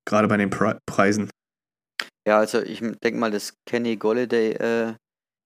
Gerade 0.06 0.28
bei 0.28 0.36
den 0.36 0.50
Pre 0.50 0.78
Preisen. 0.86 1.30
Ja, 2.26 2.38
also 2.38 2.60
ich 2.60 2.80
denke 2.80 3.18
mal, 3.18 3.30
das 3.30 3.54
Kenny 3.66 3.96
Golliday 3.96 4.52
äh, 4.52 4.94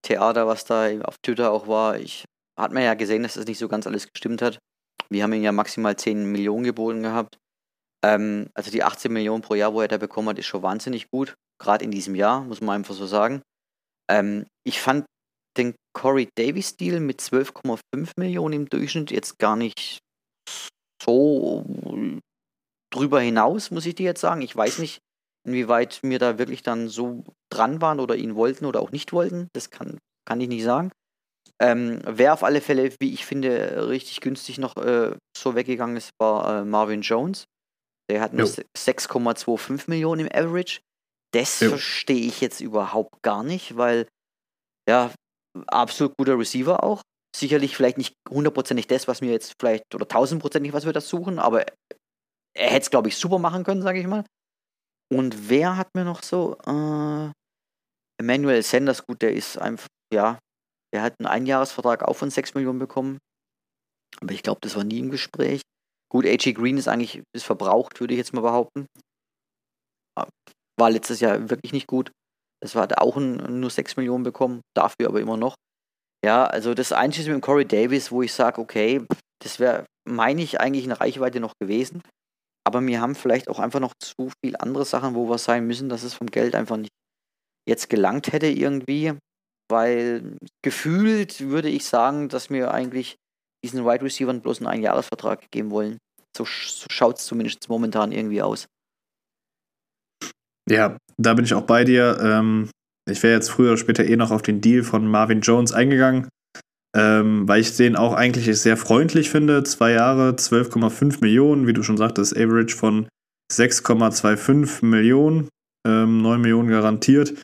Theater, 0.03 0.47
was 0.47 0.65
da 0.65 1.01
auf 1.03 1.19
Twitter 1.19 1.51
auch 1.51 1.67
war, 1.69 1.99
ich 1.99 2.25
hat 2.59 2.73
man 2.73 2.83
ja 2.83 2.95
gesehen, 2.95 3.23
dass 3.23 3.35
das 3.35 3.47
nicht 3.47 3.59
so 3.59 3.69
ganz 3.69 3.87
alles 3.87 4.11
gestimmt 4.11 4.41
hat. 4.43 4.59
Wir 5.11 5.23
haben 5.23 5.33
ihn 5.33 5.43
ja 5.43 5.53
maximal 5.53 5.97
10 5.97 6.33
Millionen 6.33 6.65
geboten 6.65 7.03
gehabt. 7.03 7.37
Ähm, 8.05 8.49
also 8.55 8.71
die 8.71 8.83
18 8.83 9.13
Millionen 9.13 9.43
pro 9.43 9.55
Jahr, 9.55 9.75
wo 9.75 9.81
er 9.81 9.89
da 9.89 9.99
bekommen 9.99 10.29
hat, 10.31 10.39
ist 10.39 10.47
schon 10.47 10.63
wahnsinnig 10.63 11.11
gut. 11.11 11.35
Gerade 11.61 11.85
in 11.85 11.91
diesem 11.91 12.15
Jahr, 12.15 12.43
muss 12.43 12.61
man 12.61 12.77
einfach 12.77 12.95
so 12.95 13.07
sagen. 13.07 13.43
Ähm, 14.11 14.47
ich 14.65 14.81
fand 14.81 15.05
den 15.57 15.75
Corey 15.95 16.29
Davis-Deal 16.37 17.01
mit 17.01 17.21
12,5 17.21 18.13
Millionen 18.19 18.55
im 18.55 18.69
Durchschnitt 18.69 19.11
jetzt 19.11 19.39
gar 19.39 19.57
nicht 19.57 19.99
so 21.03 21.65
drüber 22.93 23.21
hinaus, 23.21 23.71
muss 23.71 23.87
ich 23.87 23.95
dir 23.95 24.05
jetzt 24.05 24.21
sagen. 24.21 24.43
Ich 24.43 24.55
weiß 24.55 24.79
nicht, 24.79 24.99
inwieweit 25.47 26.01
wir 26.03 26.19
da 26.19 26.39
wirklich 26.39 26.63
dann 26.63 26.89
so 26.89 27.25
dran 27.51 27.81
waren 27.81 28.01
oder 28.01 28.17
ihn 28.17 28.35
wollten 28.35 28.67
oder 28.67 28.81
auch 28.81 28.91
nicht 28.91 29.13
wollten. 29.13 29.49
Das 29.53 29.71
kann, 29.71 29.99
kann 30.27 30.41
ich 30.41 30.49
nicht 30.49 30.65
sagen. 30.65 30.91
Ähm, 31.61 32.01
wer 32.05 32.35
auf 32.35 32.45
alle 32.45 32.61
Fälle, 32.61 32.93
wie 33.01 33.15
ich 33.15 33.25
finde, 33.25 33.89
richtig 33.89 34.21
günstig 34.21 34.59
noch 34.59 34.77
äh, 34.77 35.17
so 35.37 35.55
weggegangen 35.55 35.97
ist, 35.97 36.11
war 36.21 36.61
äh, 36.61 36.65
Marvin 36.65 37.01
Jones. 37.01 37.45
Der 38.11 38.21
hat 38.21 38.35
nur 38.35 38.47
6,25 38.47 39.85
Millionen 39.89 40.27
im 40.27 40.33
Average. 40.33 40.81
Das 41.33 41.61
jo. 41.61 41.71
verstehe 41.71 42.27
ich 42.27 42.41
jetzt 42.41 42.61
überhaupt 42.61 43.23
gar 43.23 43.43
nicht, 43.43 43.77
weil 43.77 44.07
ja, 44.89 45.11
absolut 45.67 46.17
guter 46.17 46.39
Receiver 46.39 46.85
auch. 46.85 47.03
Sicherlich 47.35 47.77
vielleicht 47.77 47.99
nicht 47.99 48.15
hundertprozentig 48.31 48.87
das, 48.87 49.09
was 49.09 49.21
wir 49.21 49.31
jetzt 49.31 49.55
vielleicht, 49.61 49.95
oder 49.95 50.07
tausendprozentig, 50.07 50.73
was 50.73 50.87
wir 50.87 50.93
das 50.93 51.09
suchen, 51.09 51.39
aber 51.39 51.67
er 52.55 52.71
hätte 52.71 52.83
es, 52.83 52.91
glaube 52.91 53.09
ich, 53.09 53.17
super 53.17 53.39
machen 53.39 53.65
können, 53.65 53.83
sage 53.83 54.01
ich 54.01 54.07
mal. 54.07 54.25
Und 55.13 55.49
wer 55.49 55.77
hat 55.77 55.95
mir 55.95 56.05
noch 56.05 56.23
so? 56.23 56.57
Äh, 56.67 57.31
Emmanuel 58.21 58.63
Sanders, 58.63 59.07
gut, 59.07 59.23
der 59.23 59.33
ist 59.35 59.59
einfach, 59.59 59.89
ja, 60.13 60.39
der 60.93 61.03
hat 61.03 61.15
einen 61.19 61.27
Einjahresvertrag 61.27 62.03
auch 62.03 62.15
von 62.15 62.31
6 62.31 62.55
Millionen 62.55 62.79
bekommen. 62.79 63.19
Aber 64.21 64.33
ich 64.33 64.43
glaube, 64.43 64.61
das 64.63 64.75
war 64.77 64.85
nie 64.85 64.99
im 64.99 65.11
Gespräch. 65.11 65.63
Gut, 66.11 66.25
AJ 66.25 66.55
Green 66.55 66.79
ist 66.79 66.89
eigentlich 66.89 67.23
ist 67.35 67.45
verbraucht, 67.45 68.01
würde 68.01 68.15
ich 68.15 68.19
jetzt 68.19 68.33
mal 68.33 68.41
behaupten. 68.41 68.87
War 70.79 70.91
letztes 70.91 71.21
Jahr 71.21 71.51
wirklich 71.51 71.73
nicht 71.73 71.87
gut. 71.87 72.11
Das 72.63 72.75
war, 72.75 72.83
hat 72.83 72.99
auch 72.99 73.17
ein, 73.17 73.61
nur 73.61 73.71
6 73.71 73.97
Millionen 73.97 74.25
bekommen, 74.25 74.61
dafür 74.75 75.09
aber 75.09 75.21
immer 75.21 75.37
noch. 75.37 75.55
Ja, 76.25 76.45
also 76.45 76.75
das 76.75 76.93
Einzige 76.93 77.33
mit 77.33 77.43
Corey 77.43 77.67
Davis, 77.67 78.11
wo 78.11 78.23
ich 78.23 78.33
sage, 78.33 78.61
okay, 78.61 79.05
das 79.43 79.61
wäre, 79.61 79.85
meine 80.09 80.43
ich, 80.43 80.61
eigentlich 80.61 80.85
in 80.85 80.93
Reichweite 80.93 81.41
noch 81.41 81.53
gewesen. 81.61 82.03
Aber 82.67 82.85
wir 82.85 83.01
haben 83.01 83.15
vielleicht 83.15 83.49
auch 83.49 83.61
einfach 83.61 83.79
noch 83.79 83.95
zu 84.03 84.31
viel 84.43 84.57
andere 84.59 84.85
Sachen, 84.85 85.15
wo 85.15 85.29
wir 85.29 85.39
sein 85.39 85.67
müssen, 85.67 85.89
dass 85.89 86.03
es 86.03 86.15
vom 86.15 86.27
Geld 86.27 86.57
einfach 86.57 86.77
nicht 86.77 86.93
jetzt 87.69 87.89
gelangt 87.89 88.33
hätte 88.33 88.49
irgendwie. 88.49 89.15
Weil 89.71 90.37
gefühlt 90.63 91.41
würde 91.49 91.69
ich 91.69 91.85
sagen, 91.85 92.29
dass 92.29 92.51
wir 92.51 92.73
eigentlich 92.73 93.17
diesen 93.65 93.85
Wide 93.85 94.05
Receiver 94.05 94.35
bloß 94.35 94.59
einen 94.59 94.69
Einjahresvertrag 94.69 95.51
geben 95.51 95.71
wollen. 95.71 95.99
So, 96.37 96.45
so 96.45 96.87
schaut 96.91 97.19
es 97.19 97.27
zumindest 97.27 97.69
momentan 97.69 98.13
irgendwie 98.13 98.43
aus. 98.43 98.67
Ja, 100.69 100.97
da 101.17 101.35
bin 101.35 101.45
ich 101.45 101.55
auch 101.55 101.63
bei 101.63 101.85
dir. 101.85 102.19
Ähm, 102.21 102.71
ich 103.09 103.23
wäre 103.23 103.35
jetzt 103.35 103.51
früher 103.51 103.71
oder 103.71 103.79
später 103.79 104.05
eh 104.05 104.17
noch 104.17 104.33
auf 104.33 104.43
den 104.43 104.61
Deal 104.61 104.83
von 104.83 105.07
Marvin 105.07 105.41
Jones 105.41 105.73
eingegangen, 105.73 106.29
ähm, 106.97 107.47
weil 107.47 107.61
ich 107.61 107.77
den 107.77 107.95
auch 107.95 108.15
eigentlich 108.15 108.47
sehr 108.59 108.79
freundlich 108.79 109.29
finde. 109.29 109.63
Zwei 109.65 109.93
Jahre, 109.93 110.31
12,5 110.31 111.21
Millionen, 111.21 111.67
wie 111.67 111.75
du 111.75 111.83
schon 111.83 111.99
sagtest, 111.99 112.35
Average 112.35 112.75
von 112.75 113.07
6,25 113.53 114.85
Millionen, 114.85 115.49
ähm, 115.87 116.23
9 116.23 116.41
Millionen 116.41 116.71
garantiert. 116.71 117.35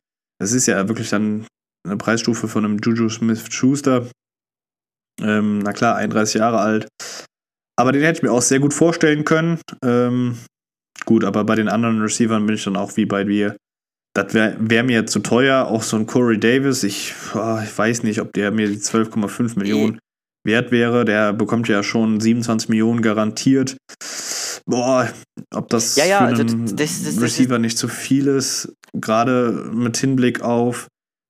Das 0.41 0.53
ist 0.53 0.67
ja 0.67 0.89
wirklich 0.89 1.11
dann 1.11 1.47
eine 1.87 1.99
Preisstufe 1.99 2.49
von 2.49 2.65
einem 2.65 2.79
Juju 2.79 3.11
Smith-Schuster. 3.11 4.09
Ähm, 5.21 5.59
na 5.59 5.73
klar, 5.73 5.97
31 5.97 6.37
Jahre 6.37 6.59
alt. 6.59 6.89
Aber 7.79 7.93
den 7.93 8.03
hätte 8.03 8.19
ich 8.19 8.23
mir 8.23 8.33
auch 8.33 8.43
sehr 8.43 8.59
gut 8.59 8.73
vorstellen 8.73 9.25
können. 9.25 9.61
Ähm, 9.85 10.39
gut, 11.05 11.25
aber 11.25 11.45
bei 11.45 11.57
den 11.57 11.69
anderen 11.69 12.01
Receivern 12.01 12.47
bin 12.47 12.57
ich 12.57 12.65
dann 12.65 12.77
auch 12.77 12.97
wie 12.97 13.07
bei 13.07 13.25
dir. 13.25 13.57
Das 14.15 14.35
wäre 14.35 14.57
wär 14.59 14.83
mir 14.85 15.07
zu 15.07 15.21
teuer. 15.21 15.67
Auch 15.67 15.83
so 15.83 15.97
ein 15.97 16.07
Corey 16.07 16.39
Davis, 16.39 16.83
ich, 16.83 17.15
oh, 17.35 17.59
ich 17.63 17.77
weiß 17.77 18.03
nicht, 18.03 18.21
ob 18.21 18.33
der 18.35 18.51
mir 18.51 18.69
die 18.69 18.77
12,5 18.77 19.59
Millionen 19.59 19.99
wert 20.45 20.71
wäre. 20.71 21.05
Der 21.05 21.33
bekommt 21.33 21.69
ja 21.69 21.83
schon 21.83 22.21
27 22.21 22.69
Millionen 22.69 23.01
garantiert. 23.01 23.77
Boah, 24.67 25.09
ob 25.55 25.69
das 25.71 25.97
ja, 25.97 26.05
ja, 26.05 26.19
für 26.19 26.25
also 26.27 26.43
einen 26.43 26.77
das, 26.77 27.05
das, 27.05 27.21
Receiver 27.21 27.59
nicht 27.59 27.79
zu 27.79 27.89
viel 27.89 28.27
ist, 28.29 28.73
gerade 28.93 29.71
mit 29.73 29.97
Hinblick 29.97 30.41
auf, 30.43 30.87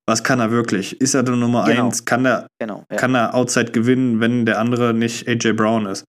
was 0.07 0.25
kann 0.25 0.41
er 0.41 0.51
wirklich? 0.51 1.01
Ist 1.01 1.15
er 1.15 1.23
der 1.23 1.37
Nummer 1.37 1.65
Genau. 1.65 1.87
1? 1.87 2.05
Kann 2.05 2.27
er, 2.27 2.47
Genau, 2.59 2.85
ja. 2.91 2.97
kann 2.97 3.15
er 3.15 3.35
Outside 3.35 3.73
gewinnen, 3.73 4.21
wenn 4.21 4.45
der 4.45 4.59
andere 4.59 4.93
nicht 4.93 5.29
AJ 5.29 5.53
Brown 5.53 5.87
ist? 5.87 6.05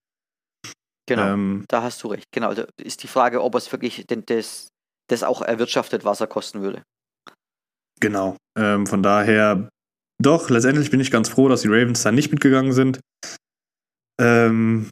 genau. 1.08 1.22
Ähm, 1.32 1.64
Da 1.68 1.82
hast 1.82 2.02
du 2.02 2.08
recht. 2.08 2.26
Genau. 2.32 2.48
Also 2.48 2.64
ist 2.82 3.02
die 3.02 3.08
Frage, 3.08 3.42
ob 3.42 3.54
es 3.54 3.70
wirklich 3.72 4.04
denn 4.06 4.24
das, 4.26 4.68
das 5.08 5.22
auch 5.22 5.42
erwirtschaftet, 5.42 6.04
was 6.04 6.20
er 6.20 6.26
kosten 6.26 6.62
würde. 6.62 6.82
Genau. 8.00 8.36
Ähm, 8.58 8.86
von 8.86 9.02
daher, 9.02 9.68
doch, 10.22 10.50
letztendlich 10.50 10.90
bin 10.90 11.00
ich 11.00 11.10
ganz 11.10 11.28
froh, 11.28 11.48
dass 11.48 11.62
die 11.62 11.68
Ravens 11.68 12.02
da 12.02 12.12
nicht 12.12 12.30
mitgegangen 12.30 12.72
sind. 12.72 13.00
Ähm, 14.20 14.88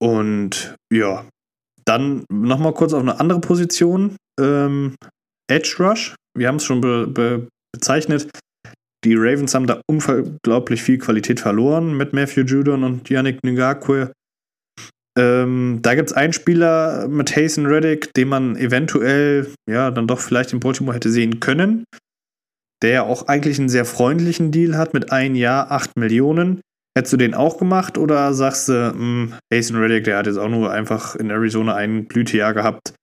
und 0.00 0.74
ja, 0.92 1.28
dann 1.84 2.24
nochmal 2.30 2.74
kurz 2.74 2.92
auf 2.92 3.00
eine 3.00 3.18
andere 3.18 3.40
Position. 3.40 4.16
Ähm, 4.38 4.94
Edge 5.50 5.76
Rush. 5.78 6.14
Wir 6.36 6.48
haben 6.48 6.56
es 6.56 6.64
schon 6.64 6.80
be 6.80 7.06
be 7.06 7.48
bezeichnet. 7.72 8.30
Die 9.04 9.14
Ravens 9.14 9.54
haben 9.54 9.66
da 9.66 9.80
unglaublich 9.88 10.82
viel 10.82 10.98
Qualität 10.98 11.40
verloren 11.40 11.96
mit 11.96 12.12
Matthew 12.12 12.42
Judon 12.42 12.84
und 12.84 13.08
Yannick 13.08 13.42
Ngakwe. 13.44 14.12
Ähm, 15.18 15.80
da 15.82 15.96
gibt 15.96 16.10
es 16.10 16.16
einen 16.16 16.32
Spieler 16.32 17.08
mit 17.08 17.34
Hazen 17.34 17.66
Reddick, 17.66 18.14
den 18.14 18.28
man 18.28 18.56
eventuell, 18.56 19.52
ja, 19.68 19.90
dann 19.90 20.06
doch 20.06 20.20
vielleicht 20.20 20.52
in 20.52 20.60
Baltimore 20.60 20.94
hätte 20.94 21.10
sehen 21.10 21.40
können, 21.40 21.84
der 22.82 22.90
ja 22.90 23.02
auch 23.02 23.26
eigentlich 23.26 23.58
einen 23.58 23.68
sehr 23.68 23.84
freundlichen 23.84 24.52
Deal 24.52 24.76
hat 24.76 24.94
mit 24.94 25.10
ein 25.10 25.34
Jahr 25.34 25.72
8 25.72 25.96
Millionen. 25.96 26.60
Hättest 26.96 27.12
du 27.12 27.16
den 27.16 27.34
auch 27.34 27.58
gemacht 27.58 27.98
oder 27.98 28.32
sagst 28.32 28.68
du, 28.68 28.92
mh, 28.94 29.38
Hazen 29.52 29.76
Reddick, 29.76 30.04
der 30.04 30.18
hat 30.18 30.26
jetzt 30.26 30.38
auch 30.38 30.48
nur 30.48 30.70
einfach 30.70 31.16
in 31.16 31.30
Arizona 31.30 31.74
ein 31.74 32.06
Blütejahr 32.06 32.54
gehabt. 32.54 32.94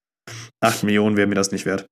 8 0.60 0.84
Millionen 0.84 1.18
wäre 1.18 1.26
mir 1.26 1.34
das 1.34 1.52
nicht 1.52 1.66
wert. 1.66 1.86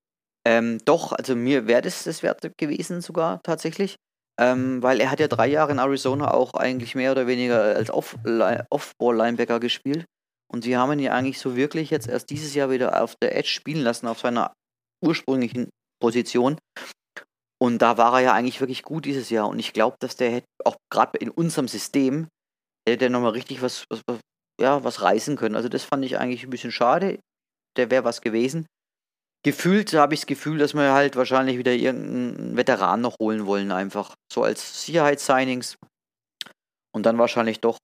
Ähm, 0.46 0.78
doch, 0.84 1.12
also 1.12 1.36
mir 1.36 1.66
wäre 1.66 1.82
das 1.82 2.04
das 2.04 2.22
wert 2.22 2.50
gewesen 2.58 3.00
sogar 3.02 3.42
tatsächlich. 3.42 3.96
Ähm, 4.40 4.82
weil 4.82 5.00
er 5.00 5.10
hat 5.10 5.20
ja 5.20 5.28
drei 5.28 5.46
Jahre 5.46 5.72
in 5.72 5.78
Arizona 5.78 6.32
auch 6.32 6.54
eigentlich 6.54 6.94
mehr 6.94 7.12
oder 7.12 7.26
weniger 7.26 7.62
als 7.62 7.90
Off- 7.90 8.18
Off-Ball-Linebacker 8.70 9.60
gespielt. 9.60 10.04
Und 10.52 10.62
sie 10.62 10.76
haben 10.76 10.92
ihn 10.92 10.98
ja 10.98 11.12
eigentlich 11.12 11.38
so 11.38 11.56
wirklich 11.56 11.90
jetzt 11.90 12.08
erst 12.08 12.30
dieses 12.30 12.54
Jahr 12.54 12.70
wieder 12.70 13.02
auf 13.02 13.14
der 13.22 13.36
Edge 13.36 13.48
spielen 13.48 13.82
lassen, 13.82 14.06
auf 14.06 14.20
seiner 14.20 14.52
ursprünglichen 15.04 15.68
Position. 16.00 16.58
Und 17.62 17.78
da 17.78 17.96
war 17.96 18.14
er 18.14 18.20
ja 18.20 18.32
eigentlich 18.34 18.60
wirklich 18.60 18.82
gut 18.82 19.04
dieses 19.04 19.30
Jahr. 19.30 19.48
Und 19.48 19.58
ich 19.58 19.72
glaube, 19.72 19.96
dass 20.00 20.16
der 20.16 20.30
hätte 20.30 20.46
auch 20.64 20.76
gerade 20.92 21.18
in 21.18 21.30
unserem 21.30 21.68
System 21.68 22.28
hätte 22.86 22.98
der 22.98 23.10
nochmal 23.10 23.32
richtig 23.32 23.62
was, 23.62 23.84
was, 23.88 24.02
was, 24.06 24.20
ja, 24.60 24.84
was 24.84 25.00
reißen 25.00 25.36
können. 25.36 25.56
Also 25.56 25.68
das 25.68 25.84
fand 25.84 26.04
ich 26.04 26.18
eigentlich 26.18 26.44
ein 26.44 26.50
bisschen 26.50 26.72
schade. 26.72 27.18
Der 27.76 27.90
wäre 27.90 28.04
was 28.04 28.20
gewesen. 28.20 28.66
Gefühlt 29.44 29.92
habe 29.92 30.14
ich 30.14 30.20
das 30.20 30.26
Gefühl, 30.26 30.58
dass 30.58 30.72
wir 30.72 30.92
halt 30.94 31.16
wahrscheinlich 31.16 31.58
wieder 31.58 31.72
irgendeinen 31.72 32.56
Veteran 32.56 33.02
noch 33.02 33.16
holen 33.20 33.44
wollen, 33.44 33.72
einfach 33.72 34.14
so 34.32 34.42
als 34.42 34.84
Sicherheitssignings. 34.84 35.76
Und 36.94 37.04
dann 37.04 37.18
wahrscheinlich 37.18 37.60
doch 37.60 37.78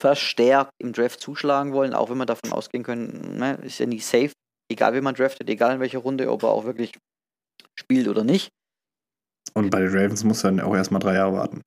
verstärkt 0.00 0.72
im 0.78 0.92
Draft 0.92 1.20
zuschlagen 1.20 1.72
wollen, 1.72 1.94
auch 1.94 2.10
wenn 2.10 2.18
wir 2.18 2.26
davon 2.26 2.52
ausgehen 2.52 2.82
können, 2.82 3.38
ne, 3.38 3.58
ist 3.62 3.78
ja 3.78 3.86
nie 3.86 4.00
safe, 4.00 4.32
egal 4.70 4.94
wie 4.94 5.00
man 5.00 5.14
draftet, 5.14 5.48
egal 5.48 5.74
in 5.74 5.80
welcher 5.80 5.98
Runde, 5.98 6.30
ob 6.30 6.42
er 6.42 6.50
auch 6.50 6.64
wirklich 6.64 6.92
spielt 7.78 8.08
oder 8.08 8.24
nicht. 8.24 8.48
Und 9.54 9.70
bei 9.70 9.80
den 9.80 9.90
Ravens 9.90 10.24
muss 10.24 10.44
er 10.44 10.50
dann 10.50 10.60
auch 10.60 10.74
erstmal 10.74 11.00
drei 11.00 11.14
Jahre 11.14 11.32
warten. 11.32 11.62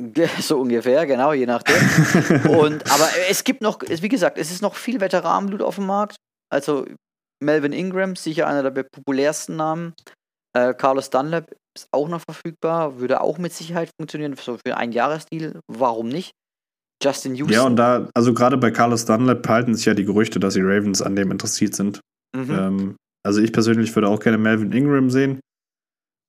So 0.40 0.60
ungefähr, 0.60 1.06
genau, 1.06 1.32
je 1.32 1.46
nachdem. 1.46 2.50
Und, 2.50 2.90
aber 2.90 3.08
es 3.30 3.44
gibt 3.44 3.62
noch, 3.62 3.80
wie 3.80 4.08
gesagt, 4.08 4.38
es 4.38 4.50
ist 4.50 4.60
noch 4.60 4.74
viel 4.74 5.00
Veteranenblut 5.00 5.62
auf 5.62 5.76
dem 5.76 5.86
Markt. 5.86 6.16
Also 6.52 6.84
Melvin 7.44 7.72
Ingram, 7.72 8.16
sicher 8.16 8.46
einer 8.46 8.70
der 8.70 8.82
populärsten 8.82 9.56
Namen. 9.56 9.94
Äh, 10.56 10.74
Carlos 10.74 11.10
Dunlap 11.10 11.52
ist 11.76 11.88
auch 11.92 12.08
noch 12.08 12.20
verfügbar, 12.20 12.98
würde 12.98 13.20
auch 13.20 13.38
mit 13.38 13.52
Sicherheit 13.52 13.90
funktionieren, 13.98 14.36
so 14.36 14.58
für 14.64 14.76
einen 14.76 14.92
Jahresdeal. 14.92 15.60
Warum 15.68 16.08
nicht? 16.08 16.32
Justin 17.02 17.34
Houston. 17.34 17.54
Ja, 17.54 17.62
und 17.62 17.76
da, 17.76 18.08
also 18.14 18.32
gerade 18.32 18.56
bei 18.56 18.70
Carlos 18.70 19.04
Dunlap 19.04 19.46
halten 19.48 19.74
sich 19.74 19.84
ja 19.84 19.94
die 19.94 20.04
Gerüchte, 20.04 20.40
dass 20.40 20.54
die 20.54 20.62
Ravens 20.62 21.02
an 21.02 21.16
dem 21.16 21.30
interessiert 21.30 21.74
sind. 21.74 22.00
Mhm. 22.34 22.50
Ähm, 22.50 22.96
also 23.24 23.40
ich 23.40 23.52
persönlich 23.52 23.94
würde 23.94 24.08
auch 24.08 24.20
gerne 24.20 24.38
Melvin 24.38 24.72
Ingram 24.72 25.10
sehen. 25.10 25.40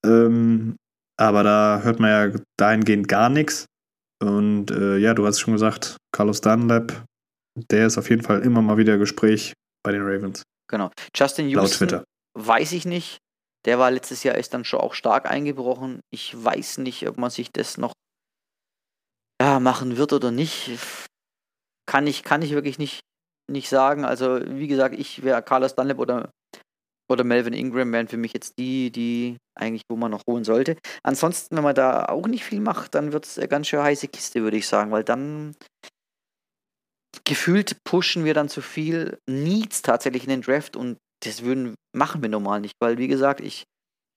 Ähm, 0.05 0.75
aber 1.17 1.43
da 1.43 1.81
hört 1.83 1.99
man 1.99 2.09
ja 2.09 2.39
dahingehend 2.57 3.07
gar 3.07 3.29
nichts. 3.29 3.65
Und 4.21 4.71
äh, 4.71 4.97
ja, 4.97 5.13
du 5.13 5.25
hast 5.25 5.39
schon 5.39 5.53
gesagt, 5.53 5.97
Carlos 6.11 6.41
Dunlap, 6.41 7.03
der 7.71 7.87
ist 7.87 7.97
auf 7.97 8.09
jeden 8.09 8.23
Fall 8.23 8.41
immer 8.41 8.61
mal 8.61 8.77
wieder 8.77 8.97
Gespräch 8.97 9.53
bei 9.83 9.91
den 9.91 10.01
Ravens. 10.01 10.43
Genau. 10.67 10.89
Justin 11.15 11.49
Houston, 11.49 12.03
weiß 12.33 12.71
ich 12.71 12.85
nicht. 12.85 13.19
Der 13.65 13.79
war 13.79 13.89
letztes 13.89 14.23
Jahr 14.23 14.35
ist 14.35 14.53
dann 14.53 14.63
schon 14.63 14.79
auch 14.79 14.93
stark 14.93 15.29
eingebrochen. 15.29 16.01
Ich 16.11 16.35
weiß 16.41 16.77
nicht, 16.79 17.07
ob 17.07 17.17
man 17.17 17.31
sich 17.31 17.51
das 17.51 17.77
noch 17.77 17.93
ja, 19.41 19.59
machen 19.59 19.97
wird 19.97 20.13
oder 20.13 20.31
nicht. 20.31 20.71
Kann 21.87 22.07
ich, 22.07 22.23
kann 22.23 22.41
ich 22.41 22.51
wirklich 22.51 22.77
nicht, 22.77 23.01
nicht 23.49 23.69
sagen. 23.69 24.05
Also, 24.05 24.39
wie 24.45 24.67
gesagt, 24.67 24.95
ich 24.97 25.23
wäre 25.23 25.41
Carlos 25.41 25.75
Dunlap 25.75 25.99
oder, 25.99 26.29
oder 27.11 27.23
Melvin 27.23 27.53
Ingram 27.53 27.91
wären 27.91 28.07
für 28.07 28.17
mich 28.17 28.33
jetzt 28.33 28.57
die, 28.57 28.91
die 28.91 29.37
eigentlich, 29.55 29.83
wo 29.89 29.95
man 29.95 30.11
noch 30.11 30.23
holen 30.27 30.43
sollte. 30.43 30.77
Ansonsten, 31.03 31.55
wenn 31.55 31.63
man 31.63 31.75
da 31.75 32.05
auch 32.05 32.27
nicht 32.27 32.43
viel 32.43 32.59
macht, 32.59 32.95
dann 32.95 33.13
wird 33.13 33.25
es 33.25 33.37
eine 33.37 33.47
ganz 33.47 33.67
schön 33.67 33.81
heiße 33.81 34.07
Kiste, 34.07 34.41
würde 34.41 34.57
ich 34.57 34.67
sagen, 34.67 34.91
weil 34.91 35.03
dann 35.03 35.55
gefühlt 37.23 37.83
pushen 37.83 38.25
wir 38.25 38.33
dann 38.33 38.49
zu 38.49 38.61
viel 38.61 39.17
Needs 39.29 39.81
tatsächlich 39.81 40.23
in 40.23 40.29
den 40.29 40.41
Draft 40.41 40.75
und 40.75 40.97
das 41.23 41.43
würden, 41.43 41.75
machen 41.95 42.21
wir 42.21 42.29
normal 42.29 42.61
nicht, 42.61 42.73
weil 42.81 42.97
wie 42.97 43.07
gesagt, 43.07 43.41
ich 43.41 43.63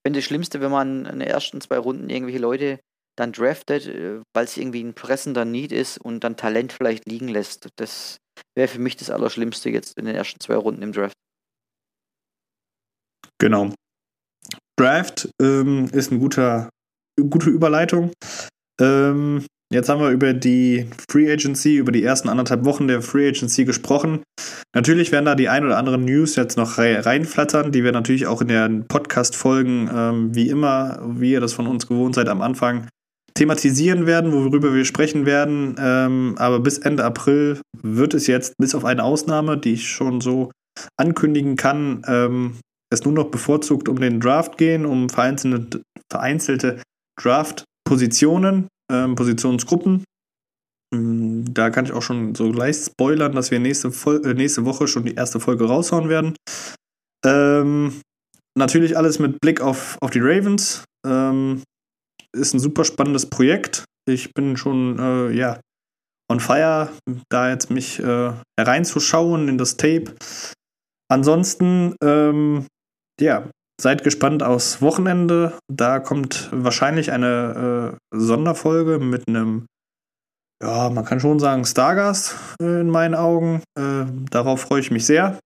finde 0.04 0.18
das 0.18 0.24
Schlimmste, 0.24 0.60
wenn 0.60 0.70
man 0.70 1.06
in 1.06 1.20
den 1.20 1.28
ersten 1.28 1.60
zwei 1.60 1.78
Runden 1.78 2.10
irgendwelche 2.10 2.40
Leute 2.40 2.80
dann 3.16 3.32
draftet, 3.32 3.86
äh, 3.86 4.20
weil 4.34 4.44
es 4.44 4.56
irgendwie 4.56 4.82
ein 4.82 4.94
pressender 4.94 5.44
Need 5.44 5.72
ist 5.72 5.98
und 5.98 6.24
dann 6.24 6.36
Talent 6.36 6.72
vielleicht 6.72 7.06
liegen 7.06 7.28
lässt. 7.28 7.68
Das 7.76 8.18
wäre 8.56 8.68
für 8.68 8.78
mich 8.78 8.96
das 8.96 9.10
Allerschlimmste 9.10 9.70
jetzt 9.70 9.98
in 9.98 10.06
den 10.06 10.14
ersten 10.14 10.40
zwei 10.40 10.56
Runden 10.56 10.82
im 10.82 10.92
Draft. 10.92 11.16
Genau. 13.38 13.72
Draft 14.78 15.28
ähm, 15.40 15.86
ist 15.92 16.10
eine 16.10 16.20
guter, 16.20 16.70
gute 17.16 17.50
Überleitung. 17.50 18.12
Ähm, 18.80 19.44
jetzt 19.72 19.88
haben 19.88 20.00
wir 20.00 20.10
über 20.10 20.32
die 20.32 20.88
Free 21.10 21.30
Agency, 21.30 21.76
über 21.76 21.92
die 21.92 22.02
ersten 22.02 22.28
anderthalb 22.28 22.64
Wochen 22.64 22.88
der 22.88 23.02
Free 23.02 23.28
Agency 23.28 23.64
gesprochen. 23.64 24.22
Natürlich 24.74 25.12
werden 25.12 25.24
da 25.24 25.34
die 25.34 25.48
ein 25.48 25.64
oder 25.64 25.78
anderen 25.78 26.04
News 26.04 26.36
jetzt 26.36 26.56
noch 26.56 26.78
reinflattern, 26.78 27.72
die 27.72 27.84
wir 27.84 27.92
natürlich 27.92 28.26
auch 28.26 28.42
in 28.42 28.48
den 28.48 28.86
Podcast-Folgen, 28.86 29.90
ähm, 29.94 30.34
wie 30.34 30.48
immer, 30.48 31.00
wie 31.16 31.32
ihr 31.32 31.40
das 31.40 31.52
von 31.52 31.66
uns 31.66 31.86
gewohnt 31.86 32.14
seid, 32.14 32.28
am 32.28 32.42
Anfang 32.42 32.88
thematisieren 33.34 34.06
werden, 34.06 34.32
worüber 34.32 34.74
wir 34.74 34.84
sprechen 34.84 35.24
werden. 35.24 35.76
Ähm, 35.78 36.34
aber 36.38 36.60
bis 36.60 36.78
Ende 36.78 37.04
April 37.04 37.60
wird 37.80 38.14
es 38.14 38.26
jetzt, 38.26 38.54
bis 38.58 38.74
auf 38.74 38.84
eine 38.84 39.04
Ausnahme, 39.04 39.56
die 39.56 39.74
ich 39.74 39.88
schon 39.88 40.20
so 40.20 40.50
ankündigen 40.96 41.56
kann, 41.56 42.02
ähm, 42.06 42.58
es 42.90 43.04
nur 43.04 43.14
noch 43.14 43.30
bevorzugt 43.30 43.88
um 43.88 44.00
den 44.00 44.20
Draft 44.20 44.58
gehen, 44.58 44.86
um 44.86 45.08
vereinzelte, 45.08 45.82
vereinzelte 46.10 46.82
Draft-Positionen, 47.20 48.68
ähm, 48.90 49.14
Positionsgruppen. 49.14 50.04
Ähm, 50.94 51.44
da 51.52 51.70
kann 51.70 51.84
ich 51.84 51.92
auch 51.92 52.02
schon 52.02 52.34
so 52.34 52.50
gleich 52.50 52.76
spoilern, 52.76 53.32
dass 53.32 53.50
wir 53.50 53.60
nächste, 53.60 53.90
Vol 53.92 54.24
äh, 54.24 54.34
nächste 54.34 54.64
Woche 54.64 54.88
schon 54.88 55.04
die 55.04 55.14
erste 55.14 55.40
Folge 55.40 55.66
raushauen 55.66 56.08
werden. 56.08 56.34
Ähm, 57.24 58.00
natürlich 58.56 58.96
alles 58.96 59.18
mit 59.18 59.40
Blick 59.40 59.60
auf, 59.60 59.98
auf 60.00 60.10
die 60.10 60.20
Ravens. 60.20 60.84
Ähm, 61.06 61.62
ist 62.34 62.54
ein 62.54 62.60
super 62.60 62.84
spannendes 62.84 63.26
Projekt. 63.26 63.84
Ich 64.08 64.32
bin 64.34 64.56
schon, 64.56 64.98
äh, 64.98 65.30
ja, 65.30 65.60
on 66.30 66.40
fire, 66.40 66.90
da 67.30 67.50
jetzt 67.50 67.70
mich 67.70 67.98
äh, 68.00 68.32
hereinzuschauen 68.58 69.48
in 69.48 69.58
das 69.58 69.76
Tape. 69.76 70.14
Ansonsten, 71.10 71.94
ähm, 72.02 72.66
ja, 73.20 73.48
seid 73.80 74.04
gespannt 74.04 74.42
aufs 74.42 74.82
Wochenende. 74.82 75.52
Da 75.68 76.00
kommt 76.00 76.48
wahrscheinlich 76.52 77.12
eine 77.12 77.98
äh, 78.12 78.16
Sonderfolge 78.16 78.98
mit 78.98 79.28
einem, 79.28 79.66
ja, 80.62 80.90
man 80.90 81.04
kann 81.04 81.20
schon 81.20 81.38
sagen, 81.38 81.64
Stargast 81.64 82.36
äh, 82.60 82.80
in 82.80 82.90
meinen 82.90 83.14
Augen. 83.14 83.62
Äh, 83.78 84.06
darauf 84.30 84.62
freue 84.62 84.80
ich 84.80 84.90
mich 84.90 85.06
sehr. 85.06 85.38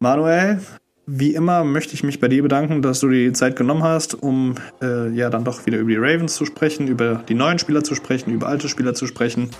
Manuel, 0.00 0.60
wie 1.06 1.34
immer 1.34 1.64
möchte 1.64 1.94
ich 1.94 2.02
mich 2.02 2.20
bei 2.20 2.28
dir 2.28 2.42
bedanken, 2.42 2.82
dass 2.82 3.00
du 3.00 3.08
die 3.08 3.32
Zeit 3.32 3.56
genommen 3.56 3.82
hast, 3.82 4.14
um 4.14 4.54
äh, 4.80 5.08
ja 5.10 5.30
dann 5.30 5.44
doch 5.44 5.66
wieder 5.66 5.78
über 5.78 5.90
die 5.90 5.96
Ravens 5.96 6.34
zu 6.34 6.44
sprechen, 6.44 6.88
über 6.88 7.16
die 7.28 7.34
neuen 7.34 7.58
Spieler 7.58 7.82
zu 7.82 7.94
sprechen, 7.94 8.32
über 8.32 8.48
alte 8.48 8.68
Spieler 8.68 8.94
zu 8.94 9.06
sprechen. 9.06 9.50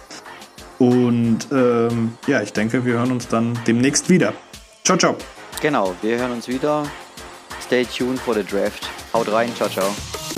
Und 0.78 1.46
ähm, 1.52 2.14
ja, 2.26 2.42
ich 2.42 2.52
denke, 2.52 2.84
wir 2.84 2.94
hören 2.94 3.12
uns 3.12 3.28
dann 3.28 3.58
demnächst 3.66 4.08
wieder. 4.08 4.32
Ciao, 4.84 4.98
ciao. 4.98 5.16
Genau, 5.60 5.94
wir 6.02 6.18
hören 6.18 6.32
uns 6.32 6.48
wieder. 6.48 6.84
Stay 7.62 7.84
tuned 7.84 8.20
for 8.20 8.34
the 8.34 8.42
draft. 8.42 8.84
Haut 9.12 9.28
rein, 9.28 9.54
ciao, 9.54 9.68
ciao. 9.68 10.31